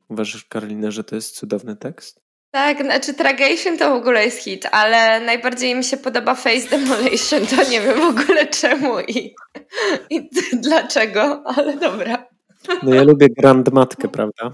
Uważasz, 0.09 0.45
Karolina, 0.45 0.91
że 0.91 1.05
to 1.05 1.15
jest 1.15 1.37
cudowny 1.37 1.77
tekst? 1.77 2.25
Tak, 2.51 2.83
znaczy 2.83 3.15
Tragation 3.15 3.79
to 3.79 3.91
w 3.91 3.97
ogóle 3.97 4.25
jest 4.25 4.39
hit, 4.39 4.67
ale 4.73 5.21
najbardziej 5.21 5.75
mi 5.75 5.85
się 5.85 5.97
podoba 5.97 6.35
Face 6.35 6.69
Demolition, 6.71 7.47
to 7.47 7.71
nie 7.71 7.81
wiem 7.81 8.01
w 8.01 8.21
ogóle 8.21 8.47
czemu 8.47 9.01
i, 9.01 9.35
i 10.11 10.31
dlaczego, 10.63 11.43
ale 11.47 11.77
dobra. 11.77 12.27
No 12.83 12.95
ja 12.95 13.03
lubię 13.03 13.27
Grandmatkę, 13.39 14.09
prawda? 14.09 14.51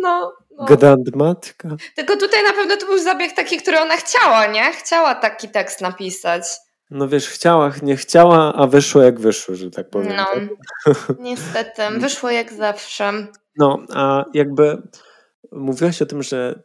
No, 0.00 0.32
no. 0.58 0.64
Grandmatka. 0.64 1.68
Tylko 1.94 2.16
tutaj 2.16 2.42
na 2.44 2.52
pewno 2.52 2.76
to 2.76 2.86
był 2.86 2.98
zabieg 2.98 3.32
taki, 3.32 3.56
który 3.56 3.80
ona 3.80 3.96
chciała, 3.96 4.46
nie? 4.46 4.72
Chciała 4.72 5.14
taki 5.14 5.48
tekst 5.48 5.80
napisać. 5.80 6.42
No 6.90 7.08
wiesz, 7.08 7.28
chciała, 7.28 7.72
nie 7.82 7.96
chciała, 7.96 8.54
a 8.54 8.66
wyszło 8.66 9.02
jak 9.02 9.20
wyszło, 9.20 9.54
że 9.54 9.70
tak 9.70 9.90
powiem. 9.90 10.16
No, 10.16 10.26
tak? 10.84 11.18
niestety, 11.18 11.82
wyszło 12.00 12.30
jak 12.30 12.52
zawsze. 12.52 13.12
No, 13.58 13.86
a 13.92 14.24
jakby 14.34 14.82
mówiłaś 15.52 16.02
o 16.02 16.06
tym, 16.06 16.22
że 16.22 16.62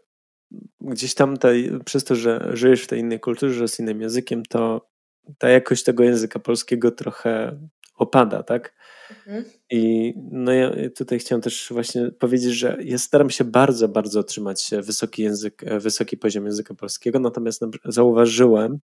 gdzieś 0.82 1.14
tam 1.14 1.38
tej, 1.38 1.80
przez 1.86 2.04
to, 2.04 2.16
że 2.16 2.50
żyjesz 2.54 2.84
w 2.84 2.88
tej 2.88 3.00
innej 3.00 3.20
kulturze, 3.20 3.68
z 3.68 3.80
innym 3.80 4.02
językiem, 4.02 4.44
to 4.46 4.90
ta 5.38 5.50
jakość 5.50 5.84
tego 5.84 6.04
języka 6.04 6.40
polskiego 6.40 6.92
trochę 6.92 7.60
opada, 7.96 8.44
tak? 8.44 8.74
Mhm. 9.10 9.46
I 9.70 10.14
no 10.32 10.52
ja 10.52 10.72
tutaj 10.98 11.20
chciałem 11.20 11.42
też 11.42 11.68
właśnie 11.72 12.12
powiedzieć, 12.12 12.54
że 12.54 12.78
ja 12.84 12.98
staram 12.98 13.30
się 13.30 13.44
bardzo, 13.44 13.88
bardzo 13.88 14.24
trzymać 14.24 14.72
wysoki 14.82 15.24
język, 15.24 15.62
wysoki 15.80 16.18
poziom 16.18 16.46
języka 16.46 16.74
polskiego, 16.74 17.20
natomiast 17.20 17.62
zauważyłem, 17.86 18.80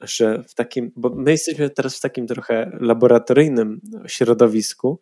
że 0.00 0.42
w 0.48 0.54
takim, 0.54 0.92
bo 0.96 1.10
my 1.10 1.30
jesteśmy 1.30 1.70
teraz 1.70 1.96
w 1.96 2.00
takim 2.00 2.26
trochę 2.26 2.78
laboratoryjnym 2.80 3.80
środowisku, 4.06 5.00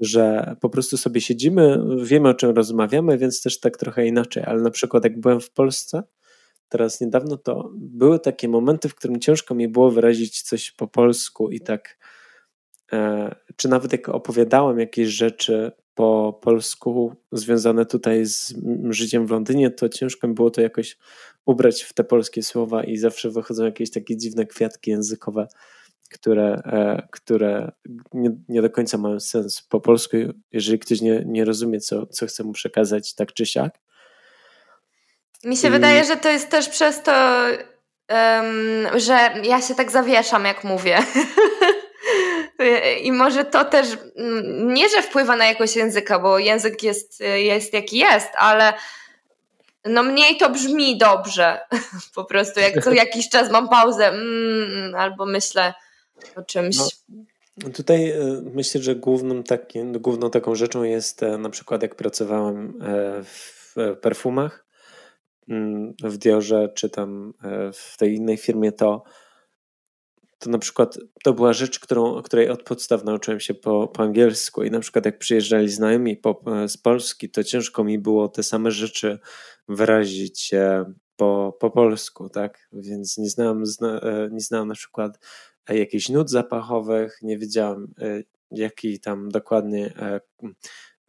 że 0.00 0.56
po 0.60 0.70
prostu 0.70 0.96
sobie 0.96 1.20
siedzimy, 1.20 1.82
wiemy 2.02 2.28
o 2.28 2.34
czym 2.34 2.50
rozmawiamy, 2.50 3.18
więc 3.18 3.42
też 3.42 3.60
tak 3.60 3.76
trochę 3.76 4.06
inaczej. 4.06 4.42
Ale 4.46 4.62
na 4.62 4.70
przykład, 4.70 5.04
jak 5.04 5.20
byłem 5.20 5.40
w 5.40 5.50
Polsce, 5.50 6.02
teraz 6.68 7.00
niedawno, 7.00 7.36
to 7.36 7.70
były 7.74 8.18
takie 8.20 8.48
momenty, 8.48 8.88
w 8.88 8.94
którym 8.94 9.20
ciężko 9.20 9.54
mi 9.54 9.68
było 9.68 9.90
wyrazić 9.90 10.42
coś 10.42 10.70
po 10.70 10.88
polsku 10.88 11.50
i 11.50 11.60
tak, 11.60 11.98
e, 12.92 13.34
czy 13.56 13.68
nawet 13.68 13.92
jak 13.92 14.08
opowiadałem 14.08 14.78
jakieś 14.78 15.08
rzeczy 15.08 15.72
po 15.94 16.40
polsku 16.42 17.16
związane 17.32 17.86
tutaj 17.86 18.26
z 18.26 18.54
życiem 18.90 19.26
w 19.26 19.30
Londynie, 19.30 19.70
to 19.70 19.88
ciężko 19.88 20.28
mi 20.28 20.34
było 20.34 20.50
to 20.50 20.60
jakoś 20.60 20.98
ubrać 21.46 21.82
w 21.82 21.92
te 21.92 22.04
polskie 22.04 22.42
słowa 22.42 22.84
i 22.84 22.96
zawsze 22.96 23.30
wychodzą 23.30 23.64
jakieś 23.64 23.90
takie 23.90 24.16
dziwne 24.16 24.46
kwiatki 24.46 24.90
językowe 24.90 25.48
które, 26.10 26.62
e, 26.64 27.08
które 27.12 27.72
nie, 28.12 28.30
nie, 28.48 28.62
do 28.62 28.70
końca 28.70 28.98
mają 28.98 29.20
sens 29.20 29.62
po 29.62 29.80
polsku, 29.80 30.16
jeżeli 30.52 30.78
ktoś 30.78 31.00
nie, 31.00 31.22
nie 31.26 31.44
rozumie, 31.44 31.80
co, 31.80 32.06
co 32.06 32.26
chce 32.26 32.44
mu 32.44 32.52
przekazać, 32.52 33.14
tak 33.14 33.32
czy 33.32 33.46
siak. 33.46 33.78
Mi 35.44 35.56
się 35.56 35.68
I... 35.68 35.70
wydaje, 35.70 36.04
że 36.04 36.16
to 36.16 36.28
jest 36.28 36.50
też 36.50 36.68
przez 36.68 37.02
to, 37.02 37.44
um, 38.10 39.00
że 39.00 39.30
ja 39.42 39.62
się 39.62 39.74
tak 39.74 39.90
zawieszam, 39.90 40.44
jak 40.44 40.64
mówię. 40.64 40.98
I 43.02 43.12
może 43.12 43.44
to 43.44 43.64
też 43.64 43.86
mm, 44.16 44.74
nie, 44.74 44.88
że 44.88 45.02
wpływa 45.02 45.36
na 45.36 45.46
jakość 45.46 45.76
języka, 45.76 46.18
bo 46.18 46.38
język 46.38 46.82
jest, 46.82 47.20
jest 47.20 47.72
jaki 47.72 47.98
jest, 47.98 48.28
ale 48.34 48.72
no 49.84 50.02
mniej 50.02 50.36
to 50.36 50.50
brzmi 50.50 50.98
dobrze. 50.98 51.60
Po 52.14 52.24
prostu 52.24 52.60
jak 52.60 52.84
co 52.84 52.92
jakiś 52.92 53.28
czas 53.28 53.50
mam 53.50 53.68
pauzę 53.68 54.08
mm, 54.08 54.94
albo 54.94 55.26
myślę, 55.26 55.74
o 56.36 56.42
czymś. 56.42 56.76
No, 56.76 57.70
tutaj 57.70 58.10
e, 58.10 58.42
myślę, 58.54 58.82
że 58.82 58.96
główną, 58.96 59.42
główną 59.92 60.30
taką 60.30 60.54
rzeczą 60.54 60.82
jest 60.82 61.22
e, 61.22 61.38
na 61.38 61.50
przykład 61.50 61.82
jak 61.82 61.94
pracowałem 61.94 62.82
e, 62.82 63.24
w 63.24 63.74
perfumach, 64.00 64.66
mm, 65.48 65.94
w 66.04 66.16
Diorze 66.16 66.68
czy 66.74 66.90
tam 66.90 67.34
w 67.72 67.96
tej 67.96 68.14
innej 68.14 68.36
firmie, 68.36 68.72
to 68.72 69.02
to 70.38 70.50
na 70.50 70.58
przykład 70.58 70.98
to 71.24 71.32
była 71.32 71.52
rzecz, 71.52 71.80
którą, 71.80 72.22
której 72.22 72.48
od 72.50 72.62
podstaw 72.62 73.04
nauczyłem 73.04 73.40
się 73.40 73.54
po, 73.54 73.88
po 73.88 74.02
angielsku 74.02 74.62
i 74.62 74.70
na 74.70 74.80
przykład 74.80 75.04
jak 75.06 75.18
przyjeżdżali 75.18 75.68
znajomi 75.68 76.16
po, 76.16 76.42
z 76.68 76.76
Polski, 76.76 77.30
to 77.30 77.44
ciężko 77.44 77.84
mi 77.84 77.98
było 77.98 78.28
te 78.28 78.42
same 78.42 78.70
rzeczy 78.70 79.18
wyrazić 79.68 80.50
po, 81.16 81.56
po 81.60 81.70
polsku, 81.70 82.28
tak? 82.28 82.68
Więc 82.72 83.18
nie 83.18 83.28
znałem, 83.28 83.66
zna, 83.66 84.00
nie 84.30 84.40
znałem 84.40 84.68
na 84.68 84.74
przykład 84.74 85.18
jakichś 85.74 86.08
nut 86.08 86.30
zapachowych, 86.30 87.18
nie 87.22 87.38
wiedziałem 87.38 87.94
e, 88.00 88.22
jaki 88.50 89.00
tam 89.00 89.28
dokładnie, 89.28 89.92
e, 89.98 90.20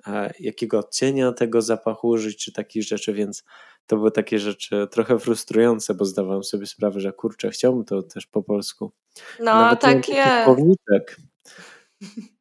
e, 0.08 0.34
jakiego 0.40 0.80
odcienia 0.80 1.32
tego 1.32 1.62
zapachu 1.62 2.08
użyć, 2.08 2.46
czy 2.46 2.54
takich 2.54 2.84
rzeczy, 2.84 3.14
więc 3.14 3.44
to 3.88 3.98
były 3.98 4.12
takie 4.12 4.40
rzeczy 4.40 4.88
trochę 4.92 5.20
frustrujące, 5.20 5.94
bo 5.94 6.06
zdawałem 6.06 6.44
sobie 6.44 6.66
sprawę, 6.66 7.00
że 7.00 7.14
kurczę, 7.14 7.50
chciałbym 7.50 7.86
to 7.86 8.04
też 8.04 8.28
po 8.28 8.44
polsku. 8.44 8.92
No, 9.40 9.46
Nawet 9.46 9.80
tak 9.80 10.10
jest. 10.10 10.50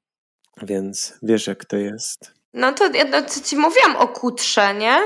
Więc 0.62 1.18
wiesz, 1.22 1.46
jak 1.46 1.64
to 1.64 1.76
jest. 1.76 2.35
No 2.54 2.72
to 2.72 2.92
ja 2.92 3.04
no, 3.04 3.22
ci 3.44 3.57
mówiłam 3.57 3.96
o 3.96 4.09
kutrze, 4.09 4.74
nie? 4.74 4.98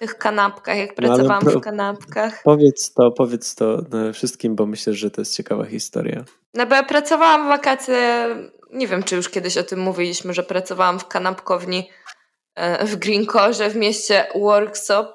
Tych 0.00 0.18
kanapkach, 0.18 0.78
jak 0.78 0.90
no, 0.90 0.94
pracowałam 0.94 1.42
no, 1.44 1.50
w 1.50 1.60
kanapkach. 1.60 2.42
Powiedz 2.42 2.92
to, 2.94 3.10
powiedz 3.10 3.54
to 3.54 3.78
wszystkim, 4.12 4.56
bo 4.56 4.66
myślę, 4.66 4.92
że 4.92 5.10
to 5.10 5.20
jest 5.20 5.36
ciekawa 5.36 5.64
historia. 5.64 6.24
No 6.54 6.66
bo 6.66 6.74
ja 6.74 6.82
pracowałam 6.82 7.46
w 7.46 7.48
wakacje, 7.48 8.26
nie 8.72 8.86
wiem, 8.86 9.02
czy 9.02 9.16
już 9.16 9.28
kiedyś 9.28 9.56
o 9.56 9.62
tym 9.62 9.80
mówiliśmy, 9.80 10.34
że 10.34 10.42
pracowałam 10.42 10.98
w 10.98 11.08
kanapkowni 11.08 11.90
e, 12.54 12.86
w 12.86 12.96
Greenkorze 12.96 13.70
w 13.70 13.76
mieście 13.76 14.26
Workshop, 14.34 15.12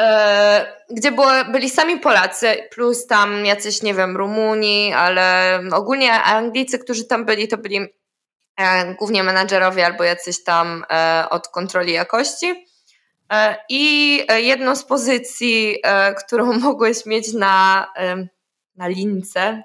e, 0.00 0.76
gdzie 0.90 1.12
było, 1.12 1.30
byli 1.52 1.70
sami 1.70 2.00
Polacy, 2.00 2.56
plus 2.70 3.06
tam 3.06 3.46
jacyś, 3.46 3.82
nie 3.82 3.94
wiem, 3.94 4.16
Rumuni, 4.16 4.92
ale 4.92 5.60
ogólnie 5.72 6.12
Anglicy, 6.12 6.78
którzy 6.78 7.04
tam 7.04 7.24
byli, 7.24 7.48
to 7.48 7.58
byli 7.58 7.78
e, 8.60 8.94
głównie 8.94 9.22
menadżerowie 9.22 9.86
albo 9.86 10.04
jacyś 10.04 10.44
tam 10.44 10.84
od 11.30 11.48
kontroli 11.48 11.92
jakości. 11.92 12.66
E, 13.32 13.56
I 13.68 14.26
jedną 14.36 14.76
z 14.76 14.84
pozycji, 14.84 15.78
e, 15.82 16.14
którą 16.14 16.52
mogłeś 16.68 17.06
mieć 17.06 17.32
na, 17.32 17.86
na 18.76 18.88
lince, 18.88 19.62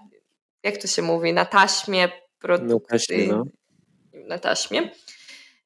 jak 0.63 0.78
to 0.78 0.88
się 0.88 1.02
mówi, 1.02 1.34
na 1.34 1.45
taśmie 1.45 2.10
produkcji. 2.39 3.28
No, 3.28 3.43
na 4.28 4.39
taśmie. 4.39 4.91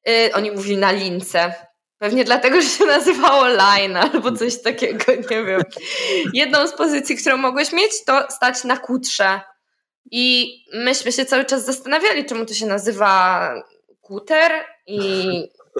E, 0.08 0.32
oni 0.32 0.50
mówili 0.50 0.76
na 0.76 0.92
lince. 0.92 1.54
Pewnie 1.98 2.24
dlatego, 2.24 2.60
że 2.60 2.68
się 2.68 2.84
nazywało 2.96 3.46
line 3.48 3.96
albo 3.96 4.32
coś 4.32 4.62
takiego, 4.62 5.04
nie 5.30 5.44
wiem. 5.44 5.62
Jedną 6.32 6.68
z 6.68 6.72
pozycji, 6.72 7.16
którą 7.16 7.36
mogłeś 7.36 7.72
mieć, 7.72 8.04
to 8.06 8.26
stać 8.30 8.64
na 8.64 8.76
kutrze. 8.76 9.40
I 10.10 10.54
myśmy 10.72 11.12
się 11.12 11.24
cały 11.24 11.44
czas 11.44 11.64
zastanawiali, 11.64 12.24
czemu 12.24 12.46
to 12.46 12.54
się 12.54 12.66
nazywa 12.66 13.50
kuter 14.00 14.52
i 14.86 15.28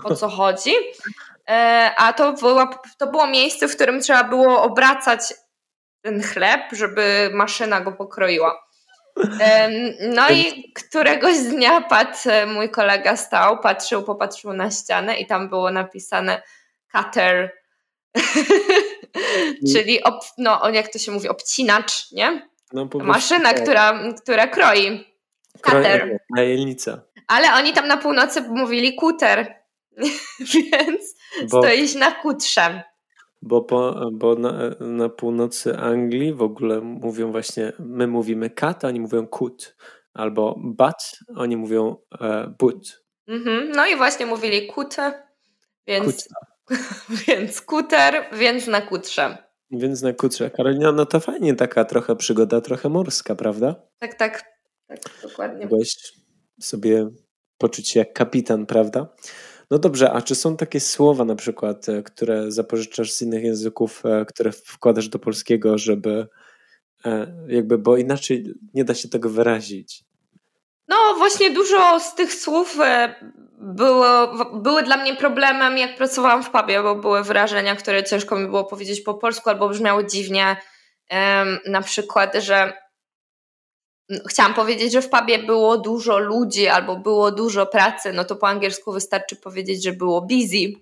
o 0.05 0.15
co 0.15 0.29
chodzi. 0.29 0.71
E, 1.51 1.91
a 1.97 2.13
to, 2.13 2.33
była, 2.33 2.81
to 2.99 3.07
było 3.07 3.27
miejsce, 3.27 3.69
w 3.69 3.75
którym 3.75 4.01
trzeba 4.01 4.25
było 4.25 4.63
obracać 4.63 5.35
ten 6.03 6.23
chleb, 6.23 6.61
żeby 6.73 7.31
maszyna 7.35 7.81
go 7.81 7.93
pokroiła. 7.93 8.67
No 10.01 10.31
i 10.31 10.73
któregoś 10.73 11.39
dnia 11.39 11.81
padł, 11.81 12.19
mój 12.47 12.71
kolega 12.71 13.17
stał, 13.17 13.61
patrzył, 13.61 14.03
popatrzył 14.03 14.53
na 14.53 14.71
ścianę 14.71 15.19
i 15.19 15.27
tam 15.27 15.49
było 15.49 15.71
napisane 15.71 16.43
cutter, 16.97 17.53
czyli 19.73 20.03
ob, 20.03 20.25
no, 20.39 20.71
jak 20.71 20.89
to 20.89 20.99
się 20.99 21.13
mówi, 21.13 21.29
obcinacz, 21.29 22.13
nie? 22.13 22.49
No, 22.73 22.89
Maszyna, 22.95 23.53
tak. 23.53 23.63
która, 23.63 24.01
która 24.23 24.47
kroi. 24.47 25.05
Cutter. 25.65 26.19
Najelnica. 26.37 27.01
Ale 27.27 27.55
oni 27.55 27.73
tam 27.73 27.89
na 27.89 27.97
północy 27.97 28.43
mówili 28.43 28.95
kuter, 28.95 29.55
więc 30.55 31.15
bo, 31.51 31.63
stoisz 31.63 31.95
na 31.95 32.13
kutrze. 32.13 32.83
Bo, 33.43 33.63
po, 33.63 34.11
bo 34.13 34.35
na, 34.35 34.53
na, 34.81 35.09
północy 35.09 35.77
Anglii 35.77 36.35
w 36.35 36.43
ogóle 36.43 36.81
mówią 36.81 37.33
właśnie, 37.33 37.73
my 37.79 38.07
mówimy 38.07 38.51
kat, 38.51 38.85
oni 38.85 39.01
mówią 39.01 39.27
kut. 39.27 39.77
Albo 40.15 40.55
but, 40.59 41.21
oni 41.37 41.57
mówią 41.57 41.97
e, 42.21 42.55
but. 42.59 43.03
Mhm, 43.29 43.71
no 43.71 43.87
i 43.87 43.97
właśnie 43.97 44.27
mówili 44.27 44.67
kutę, 44.67 45.23
więc, 45.87 46.29
więc 47.27 47.61
kuter, 47.61 48.25
więc 48.33 48.67
na 48.67 48.81
kutrze. 48.81 49.47
Więc 49.71 50.03
na 50.03 50.13
kutrze. 50.13 50.51
Karolina, 50.51 50.93
no 50.93 51.07
to 51.07 51.21
fajnie 51.21 51.55
taka 51.55 51.85
trochę 51.85 52.17
przygoda, 52.17 52.61
trochę 52.61 52.89
morska, 52.89 53.35
prawda? 53.35 53.75
Tak, 53.99 54.15
tak, 54.15 54.43
tak, 54.87 54.99
dokładnie. 55.23 55.65
Mogłeś 55.67 55.97
sobie 56.61 57.09
poczuć 57.59 57.89
się 57.89 58.01
jak 58.01 58.13
kapitan, 58.13 58.67
prawda? 58.67 59.15
No 59.71 59.79
dobrze, 59.79 60.13
a 60.13 60.23
czy 60.23 60.35
są 60.35 60.57
takie 60.57 60.81
słowa 60.81 61.25
na 61.25 61.37
przykład, 61.37 61.89
e, 61.89 62.03
które 62.03 62.53
zapożyczasz 62.53 63.13
z 63.13 63.23
innych 63.23 63.45
języków, 63.45 64.07
e, 64.07 64.25
które 64.25 64.53
wkładasz 64.53 65.09
do 65.09 65.19
polskiego, 65.19 65.79
żeby 65.79 66.27
jakby, 67.49 67.79
bo 67.79 67.97
inaczej 67.97 68.55
nie 68.75 68.85
da 68.85 68.95
się 68.95 69.09
tego 69.09 69.31
wyrazić. 69.31 70.05
No 70.89 70.97
właśnie 71.19 71.51
dużo 71.51 72.01
z 72.01 72.15
tych 72.15 72.35
słów 72.35 72.79
było, 73.59 74.35
były 74.55 74.83
dla 74.83 74.97
mnie 74.97 75.17
problemem, 75.17 75.79
jak 75.79 75.97
pracowałam 75.97 76.43
w 76.43 76.51
pubie, 76.51 76.83
bo 76.83 76.95
były 76.95 77.23
wyrażenia, 77.23 77.77
które 77.77 78.05
ciężko 78.05 78.37
mi 78.37 78.47
było 78.47 78.65
powiedzieć 78.65 79.01
po 79.01 79.15
polsku 79.15 79.51
albo 79.51 79.69
brzmiały 79.69 80.07
dziwnie. 80.07 80.57
Na 81.67 81.83
przykład, 81.83 82.35
że 82.35 82.73
chciałam 84.29 84.55
powiedzieć, 84.55 84.93
że 84.93 85.03
w 85.03 85.11
pubie 85.11 85.39
było 85.39 85.79
dużo 85.79 86.19
ludzi 86.19 86.69
albo 86.69 86.97
było 86.97 87.33
dużo 87.33 87.67
pracy, 87.67 88.13
no 88.13 88.25
to 88.25 88.37
po 88.37 88.49
angielsku 88.49 88.93
wystarczy 88.93 89.37
powiedzieć, 89.37 89.85
że 89.85 89.93
było 89.93 90.21
busy. 90.21 90.73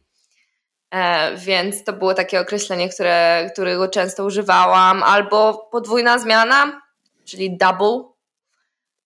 E, 0.91 1.37
więc 1.37 1.85
to 1.85 1.93
było 1.93 2.15
takie 2.15 2.41
określenie, 2.41 2.89
które, 2.89 3.49
którego 3.53 3.89
często 3.89 4.25
używałam, 4.25 5.03
albo 5.03 5.69
podwójna 5.73 6.19
zmiana, 6.19 6.83
czyli 7.25 7.57
double. 7.57 8.03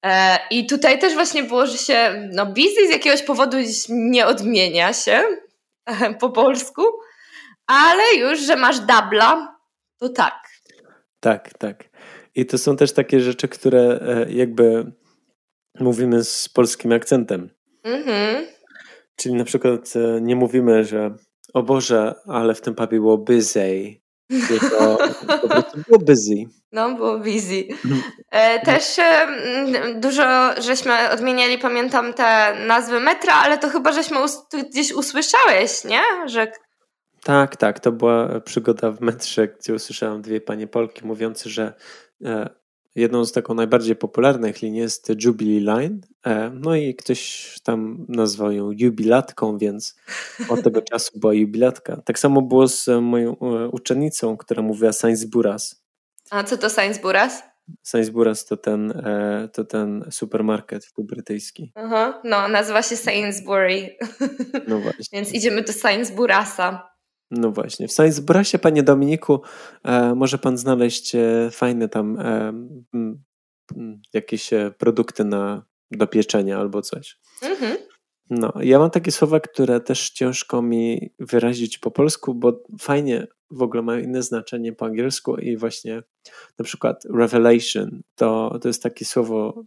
E, 0.05 0.39
I 0.51 0.67
tutaj 0.67 0.99
też 0.99 1.15
właśnie 1.15 1.43
było, 1.43 1.67
że 1.67 1.79
się, 1.79 2.29
no 2.33 2.47
busy 2.47 2.87
z 2.89 2.91
jakiegoś 2.91 3.23
powodu 3.23 3.57
nie 3.89 4.27
odmienia 4.27 4.93
się 4.93 5.23
po 6.21 6.31
polsku, 6.31 6.83
ale 7.67 8.15
już, 8.15 8.41
że 8.41 8.57
masz 8.57 8.81
dubla, 8.81 9.57
to 9.99 10.09
tak. 10.09 10.49
Tak, 11.21 11.59
tak. 11.59 11.88
I 12.39 12.47
to 12.47 12.59
są 12.59 12.77
też 12.77 12.93
takie 12.93 13.21
rzeczy, 13.21 13.49
które 13.49 14.01
e, 14.03 14.33
jakby 14.33 14.93
mówimy 15.81 16.25
z 16.25 16.49
polskim 16.49 16.93
akcentem. 16.93 17.51
Mhm. 17.85 18.47
Czyli 19.17 19.35
na 19.35 19.45
przykład 19.45 19.95
e, 19.97 20.21
nie 20.21 20.37
mówimy, 20.37 20.85
że 20.85 21.15
o 21.55 21.63
Boże, 21.63 22.15
ale 22.27 22.55
w 22.55 22.61
tym 22.61 22.75
pubie 22.75 22.99
było 22.99 23.19
busy. 23.19 24.01
Tylko 24.49 24.99
po 25.43 25.49
prostu 25.49 25.79
było 25.89 25.99
busy. 25.99 26.35
No, 26.73 26.95
było 26.95 27.19
busy. 27.19 27.65
Mhm. 27.85 28.03
E, 28.31 28.61
też 28.61 28.97
dużo 30.01 30.55
żeśmy 30.63 31.11
odmieniali, 31.11 31.59
pamiętam 31.59 32.15
te 32.15 32.57
nazwy 32.67 33.01
metra, 33.01 33.35
ale 33.35 33.59
to 33.59 33.69
chyba 33.69 33.93
żeśmy 33.93 34.17
gdzieś 34.71 34.93
usłyszałeś, 34.93 35.85
nie? 35.85 36.01
Że 36.27 36.53
tak, 37.25 37.57
tak. 37.57 37.81
To 37.81 37.93
była 37.93 38.41
przygoda 38.41 38.91
w 38.91 39.01
metrze, 39.01 39.49
gdzie 39.49 39.75
usłyszałem 39.75 40.23
dwie 40.23 40.41
panie 40.41 40.67
Polki 40.67 41.07
mówiące, 41.07 41.51
że 41.51 41.75
jedną 42.99 43.25
z 43.25 43.33
taką 43.33 43.55
najbardziej 43.55 43.97
popularnych 43.97 44.63
linii 44.63 44.81
jest 44.81 45.13
Jubilee 45.25 45.61
Line. 45.61 46.01
E, 46.27 46.51
no 46.55 46.77
i 46.77 46.95
ktoś 46.95 47.53
tam 47.65 48.07
nazwał 48.09 48.53
ją 48.53 48.71
jubilatką, 48.73 49.59
więc 49.59 49.97
od 50.53 50.63
tego 50.63 50.83
czasu 50.83 51.19
była 51.19 51.35
jubilatka. 51.35 52.03
Tak 52.05 52.19
samo 52.19 52.43
było 52.43 52.69
z 52.69 52.89
moją 53.03 53.37
e, 53.39 53.69
uczennicą, 53.69 54.37
która 54.37 54.63
mówiła 54.63 54.93
Sainsburas. 54.93 55.85
A 56.31 56.45
co 56.45 56.59
to 56.59 56.71
Sainsburas? 56.71 57.43
Sainsburas 57.83 58.47
to 58.47 58.57
ten, 58.57 59.03
to 59.53 59.65
ten 59.65 60.05
supermarket 60.11 60.93
tu 60.93 61.05
brytyjski. 61.05 61.73
Aha, 61.75 62.21
no, 62.25 62.49
nazywa 62.49 62.83
się 62.83 62.97
Sainsbury. 62.97 63.97
No 64.69 64.79
właśnie. 64.85 65.05
Więc 65.13 65.35
idziemy 65.35 65.63
do 65.63 65.73
Sainsburasa. 65.73 66.91
No 67.31 67.51
właśnie. 67.51 67.89
W 67.89 67.93
Science 67.93 68.23
Brasie, 68.23 68.59
panie 68.59 68.83
Dominiku, 68.83 69.41
e, 69.85 70.15
może 70.15 70.39
pan 70.39 70.59
znaleźć 70.59 71.15
e, 71.15 71.49
fajne 71.53 71.89
tam 71.89 72.19
e, 72.19 72.49
m, 72.95 73.23
jakieś 74.13 74.53
e, 74.53 74.73
produkty 74.79 75.25
na, 75.25 75.67
do 75.91 76.07
pieczenia 76.07 76.59
albo 76.59 76.83
coś. 76.83 77.19
Mhm. 77.43 77.77
No, 78.31 78.53
ja 78.61 78.79
mam 78.79 78.91
takie 78.91 79.13
słowa, 79.13 79.41
które 79.41 79.81
też 79.81 80.11
ciężko 80.11 80.63
mi 80.63 81.11
wyrazić 81.19 81.79
po 81.79 81.91
polsku, 81.91 82.35
bo 82.35 82.63
fajnie 82.81 83.27
w 83.51 83.63
ogóle 83.63 83.83
mają 83.83 84.01
inne 84.01 84.23
znaczenie 84.23 84.73
po 84.73 84.87
angielsku 84.87 85.37
i 85.37 85.57
właśnie 85.57 86.03
na 86.59 86.65
przykład 86.65 87.05
revelation 87.15 88.03
to, 88.15 88.59
to 88.63 88.69
jest 88.69 88.83
takie 88.83 89.05
słowo, 89.05 89.65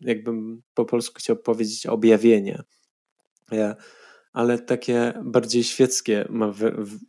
jakbym 0.00 0.62
po 0.74 0.84
polsku 0.84 1.14
chciał 1.18 1.36
powiedzieć 1.36 1.86
objawienie. 1.86 2.62
Ja, 3.52 3.76
ale 4.32 4.58
takie 4.58 5.12
bardziej 5.22 5.64
świeckie 5.64 6.26
ma 6.28 6.52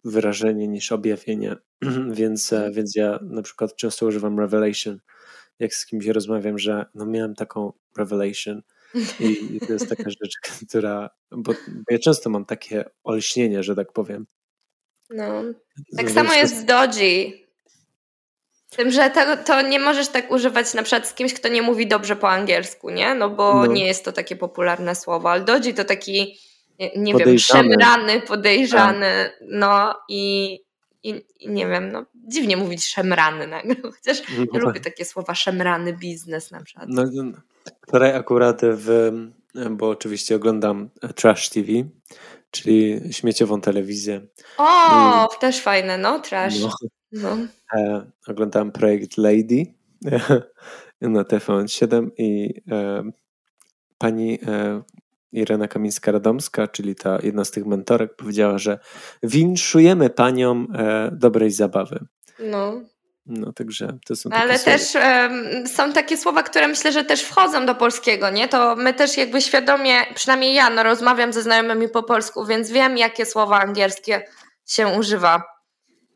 wyrażenie 0.06 0.68
niż 0.68 0.92
objawienie, 0.92 1.56
więc, 2.20 2.54
e, 2.54 2.72
więc 2.72 2.96
ja 2.96 3.20
na 3.22 3.42
przykład 3.42 3.76
często 3.76 4.06
używam 4.06 4.40
revelation, 4.40 5.00
jak 5.60 5.74
z 5.74 5.86
kimś 5.86 6.06
rozmawiam, 6.06 6.60
że 6.60 6.86
no 6.96 7.06
miałem 7.06 7.36
taką 7.36 7.74
revelation 7.98 8.62
i, 9.20 9.60
to 9.68 9.74
jest 9.74 9.90
taka 9.90 10.10
rzecz, 10.10 10.34
która, 10.68 11.10
bo, 11.32 11.54
bo 11.68 11.84
ja 11.90 12.00
często 12.00 12.30
mam 12.30 12.46
takie 12.46 12.86
olśnienie, 13.04 13.64
że 13.64 13.76
tak 13.76 13.92
powiem. 13.92 14.26
No, 15.10 15.44
tak 15.98 16.06
więc 16.06 16.14
samo 16.14 16.34
jest 16.34 16.58
z 16.58 16.66
Dodgy. 16.66 17.42
Tym, 18.70 18.92
że 18.92 19.10
to, 19.10 19.38
to, 19.38 19.62
nie 19.62 19.80
możesz 19.80 20.08
tak 20.08 20.32
używać 20.32 20.74
na 20.74 20.84
przykład 20.84 21.08
z 21.08 21.14
kimś, 21.14 21.34
kto 21.34 21.48
nie 21.48 21.62
mówi 21.62 21.88
dobrze 21.88 22.16
po 22.16 22.30
angielsku, 22.30 22.90
nie? 22.90 23.16
No 23.16 23.30
bo 23.30 23.54
no. 23.54 23.66
nie 23.66 23.88
jest 23.88 24.06
to 24.06 24.12
takie 24.12 24.36
popularne 24.36 24.96
słowo, 24.96 25.32
ale 25.32 25.44
Dodgy 25.44 25.74
to 25.74 25.86
taki 25.86 26.38
nie 26.96 27.13
wiem, 27.13 27.39
szemrany, 27.39 28.22
podejrzany, 28.22 29.30
tak. 29.39 29.48
no 29.50 29.96
i, 30.10 30.60
i, 31.04 31.24
nie 31.48 31.67
wiem, 31.67 31.91
no 31.91 32.06
dziwnie 32.15 32.58
mówić 32.58 32.86
szemrany 32.86 33.48
nagle, 33.48 33.76
chociaż 33.96 34.22
no, 34.38 34.46
ja 34.54 34.60
lubię 34.60 34.80
takie 34.80 35.06
słowa 35.06 35.36
szemrany 35.36 35.94
biznes 35.94 36.52
na 36.52 36.63
przykład. 36.63 36.86
No, 36.89 37.04
no, 37.13 37.32
wczoraj 37.88 38.15
akurat 38.15 38.62
w, 38.63 39.12
bo 39.72 39.89
oczywiście 39.89 40.36
oglądam 40.36 40.89
Trash 41.15 41.50
TV, 41.50 41.67
czyli 42.52 43.00
śmieciową 43.12 43.62
telewizję. 43.62 44.22
O, 44.58 45.30
I, 45.38 45.39
też 45.39 45.62
fajne, 45.62 45.98
no, 45.98 46.20
trash. 46.20 46.60
No, 46.60 46.70
no. 47.12 47.38
E, 47.78 48.06
oglądam 48.28 48.72
projekt 48.72 49.17
Lady 49.17 49.65
na 51.02 51.24
TVN7 51.24 52.10
i 52.17 52.62
e, 52.72 53.04
pani 53.98 54.39
e, 54.48 54.82
Irena 55.32 55.67
Kamińska-Radomska, 55.67 56.72
czyli 56.72 56.96
ta 56.96 57.20
jedna 57.24 57.46
z 57.46 57.52
tych 57.52 57.65
mentorek, 57.65 58.15
powiedziała, 58.15 58.58
że 58.58 58.80
winszujemy 59.24 60.10
paniom 60.10 60.67
e, 60.76 61.10
dobrej 61.12 61.52
zabawy. 61.52 62.06
No. 62.39 62.82
No, 63.26 63.54
także 63.54 63.98
to 64.06 64.15
są 64.15 64.30
Ale 64.30 64.60
też 64.60 64.96
um, 64.96 65.67
są 65.67 65.94
takie 65.94 66.17
słowa, 66.17 66.44
które 66.44 66.67
myślę, 66.67 66.91
że 66.91 67.04
też 67.04 67.22
wchodzą 67.22 67.65
do 67.65 67.76
polskiego, 67.76 68.30
nie? 68.30 68.48
To 68.48 68.76
my 68.76 68.94
też 68.94 69.17
jakby 69.17 69.41
świadomie, 69.41 69.94
przynajmniej 70.15 70.54
ja, 70.54 70.70
no 70.70 70.84
rozmawiam 70.84 71.34
ze 71.34 71.41
znajomymi 71.41 71.89
po 71.89 72.04
polsku, 72.04 72.46
więc 72.46 72.72
wiem, 72.72 72.98
jakie 72.98 73.26
słowa 73.26 73.60
angielskie 73.60 74.22
się 74.65 74.88
używa. 74.88 75.44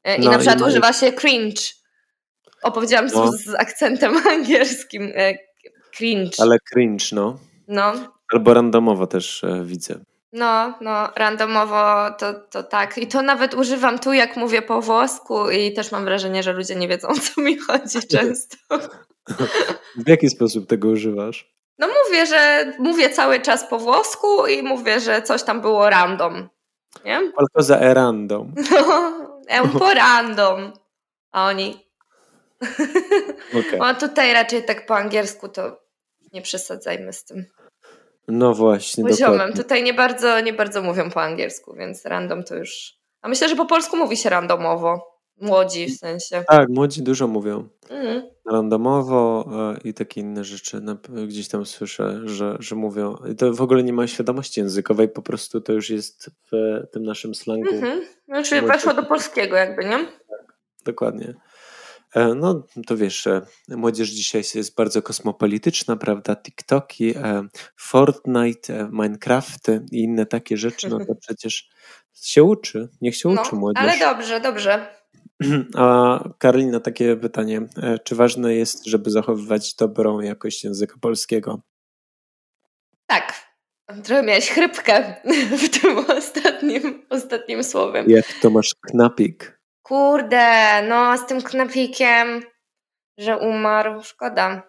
E, 0.04 0.16
I 0.16 0.22
no, 0.22 0.32
na 0.32 0.38
przykład 0.38 0.60
i 0.60 0.64
używa 0.64 0.94
się 0.94 1.12
cringe. 1.12 1.62
Opowiedziałam 2.64 3.08
no. 3.14 3.32
z, 3.32 3.44
z 3.44 3.56
akcentem 3.56 4.18
angielskim. 4.34 5.12
E, 5.16 5.34
cringe. 5.98 6.36
Ale 6.40 6.58
cringe, 6.60 7.06
no. 7.12 7.40
No. 7.68 8.15
Albo 8.34 8.54
randomowo 8.54 9.08
też 9.08 9.44
e, 9.44 9.64
widzę. 9.64 10.00
No, 10.34 10.74
no, 10.82 11.10
randomowo 11.16 12.12
to, 12.18 12.34
to 12.34 12.64
tak. 12.64 12.98
I 12.98 13.08
to 13.08 13.22
nawet 13.22 13.54
używam 13.54 14.00
tu, 14.00 14.14
jak 14.14 14.38
mówię 14.38 14.62
po 14.62 14.82
włosku, 14.82 15.50
i 15.50 15.74
też 15.74 15.92
mam 15.92 16.06
wrażenie, 16.06 16.44
że 16.44 16.54
ludzie 16.54 16.76
nie 16.76 16.88
wiedzą, 16.88 17.08
o 17.14 17.14
co 17.14 17.42
mi 17.42 17.58
chodzi 17.58 18.08
często. 18.08 18.58
W 20.06 20.10
jaki 20.10 20.30
sposób 20.30 20.68
tego 20.68 20.88
używasz? 20.88 21.56
No 21.80 21.88
mówię, 21.88 22.26
że 22.26 22.74
mówię 22.80 23.10
cały 23.10 23.40
czas 23.40 23.70
po 23.70 23.80
włosku 23.80 24.48
i 24.48 24.64
mówię, 24.64 25.00
że 25.00 25.22
coś 25.22 25.44
tam 25.44 25.62
było 25.62 25.90
random. 25.90 26.50
Nie? 27.06 27.32
Qualcosa 27.32 27.80
è 27.80 27.94
random. 27.94 28.54
No, 29.50 29.64
un 29.64 29.80
po' 29.80 29.94
random. 29.94 30.74
A 31.32 31.48
oni. 31.48 31.86
Okay. 33.50 33.80
A 33.82 33.94
tutaj 33.94 34.34
raczej 34.34 34.66
tak 34.66 34.86
po 34.86 34.98
angielsku 34.98 35.50
to 35.50 35.82
nie 36.34 36.42
przesadzajmy 36.42 37.14
z 37.14 37.24
tym. 37.24 37.46
No 38.28 38.54
właśnie. 38.54 39.04
Poziomem. 39.04 39.38
Dokładnie. 39.38 39.64
Tutaj 39.64 39.84
nie 39.84 39.94
bardzo, 39.94 40.40
nie 40.40 40.54
bardzo 40.54 40.82
mówią 40.82 41.12
po 41.12 41.22
angielsku, 41.22 41.76
więc 41.76 42.06
random 42.06 42.44
to 42.44 42.56
już. 42.56 42.94
A 43.22 43.28
myślę, 43.28 43.50
że 43.50 43.56
po 43.56 43.66
polsku 43.66 43.98
mówi 43.98 44.18
się 44.18 44.30
randomowo. 44.30 45.16
Młodzi 45.42 45.88
w 45.88 45.98
sensie. 45.98 46.44
Tak, 46.48 46.70
młodzi 46.70 47.04
dużo 47.04 47.28
mówią. 47.28 47.70
Mhm. 47.90 48.24
Randomowo 48.52 49.50
e, 49.76 49.90
i 49.90 49.94
takie 49.94 50.22
inne 50.22 50.44
rzeczy. 50.44 50.82
Gdzieś 51.28 51.48
tam 51.48 51.66
słyszę, 51.66 52.22
że, 52.26 52.58
że 52.60 52.76
mówią. 52.76 53.16
I 53.32 53.36
to 53.36 53.54
w 53.54 53.62
ogóle 53.62 53.84
nie 53.84 53.94
ma 53.94 54.08
świadomości 54.08 54.60
językowej, 54.60 55.10
po 55.10 55.22
prostu 55.22 55.62
to 55.62 55.74
już 55.74 55.90
jest 55.90 56.30
w 56.52 56.82
tym 56.92 57.04
naszym 57.04 57.36
slangu. 57.36 57.74
Mhm. 57.74 58.02
No, 58.28 58.44
czyli 58.44 58.68
weszło 58.68 58.94
do 58.94 59.04
polskiego, 59.04 59.56
jakby, 59.56 59.86
nie? 59.86 60.06
Tak, 60.06 60.56
dokładnie. 60.86 61.34
E, 62.16 62.36
no, 62.36 62.64
to 62.88 62.98
wiesz, 62.98 63.28
młodzież 63.70 64.10
dzisiaj 64.10 64.44
jest 64.56 64.76
bardzo 64.76 65.02
kosmopolityczna, 65.02 65.96
prawda? 65.96 66.36
TikToki, 66.36 67.18
e, 67.18 67.48
Fortnite, 67.78 68.80
e, 68.80 68.90
Minecrafty 68.92 69.86
i 69.92 70.04
inne 70.04 70.26
takie 70.26 70.58
rzeczy, 70.58 70.90
no 70.90 71.06
to 71.06 71.16
przecież 71.26 71.70
się 72.14 72.44
uczy, 72.44 72.90
niech 73.02 73.16
się 73.16 73.30
no, 73.30 73.42
uczy 73.42 73.56
młodzież. 73.56 73.84
Ale 73.84 74.00
dobrze, 74.00 74.42
dobrze. 74.42 74.88
A 75.78 76.20
Karolina, 76.38 76.80
takie 76.80 77.16
pytanie. 77.16 77.62
Czy 78.04 78.16
ważne 78.16 78.56
jest, 78.56 78.86
żeby 78.86 79.10
zachowywać 79.10 79.76
dobrą 79.76 80.20
jakość 80.20 80.64
języka 80.64 80.96
polskiego? 81.02 81.62
Tak. 83.08 83.34
Trochę 84.04 84.24
miałeś 84.24 84.50
chrypkę 84.50 85.16
w 85.68 85.80
tym 85.80 85.98
ostatnim, 85.98 87.06
ostatnim 87.10 87.64
słowem. 87.64 88.10
Jak 88.10 88.26
to 88.42 88.50
masz 88.50 88.76
knapik? 88.82 89.55
Kurde, 89.86 90.82
no 90.82 91.18
z 91.18 91.26
tym 91.26 91.42
knapikiem. 91.42 92.42
że 93.18 93.38
umarł. 93.38 94.04
Szkoda. 94.04 94.62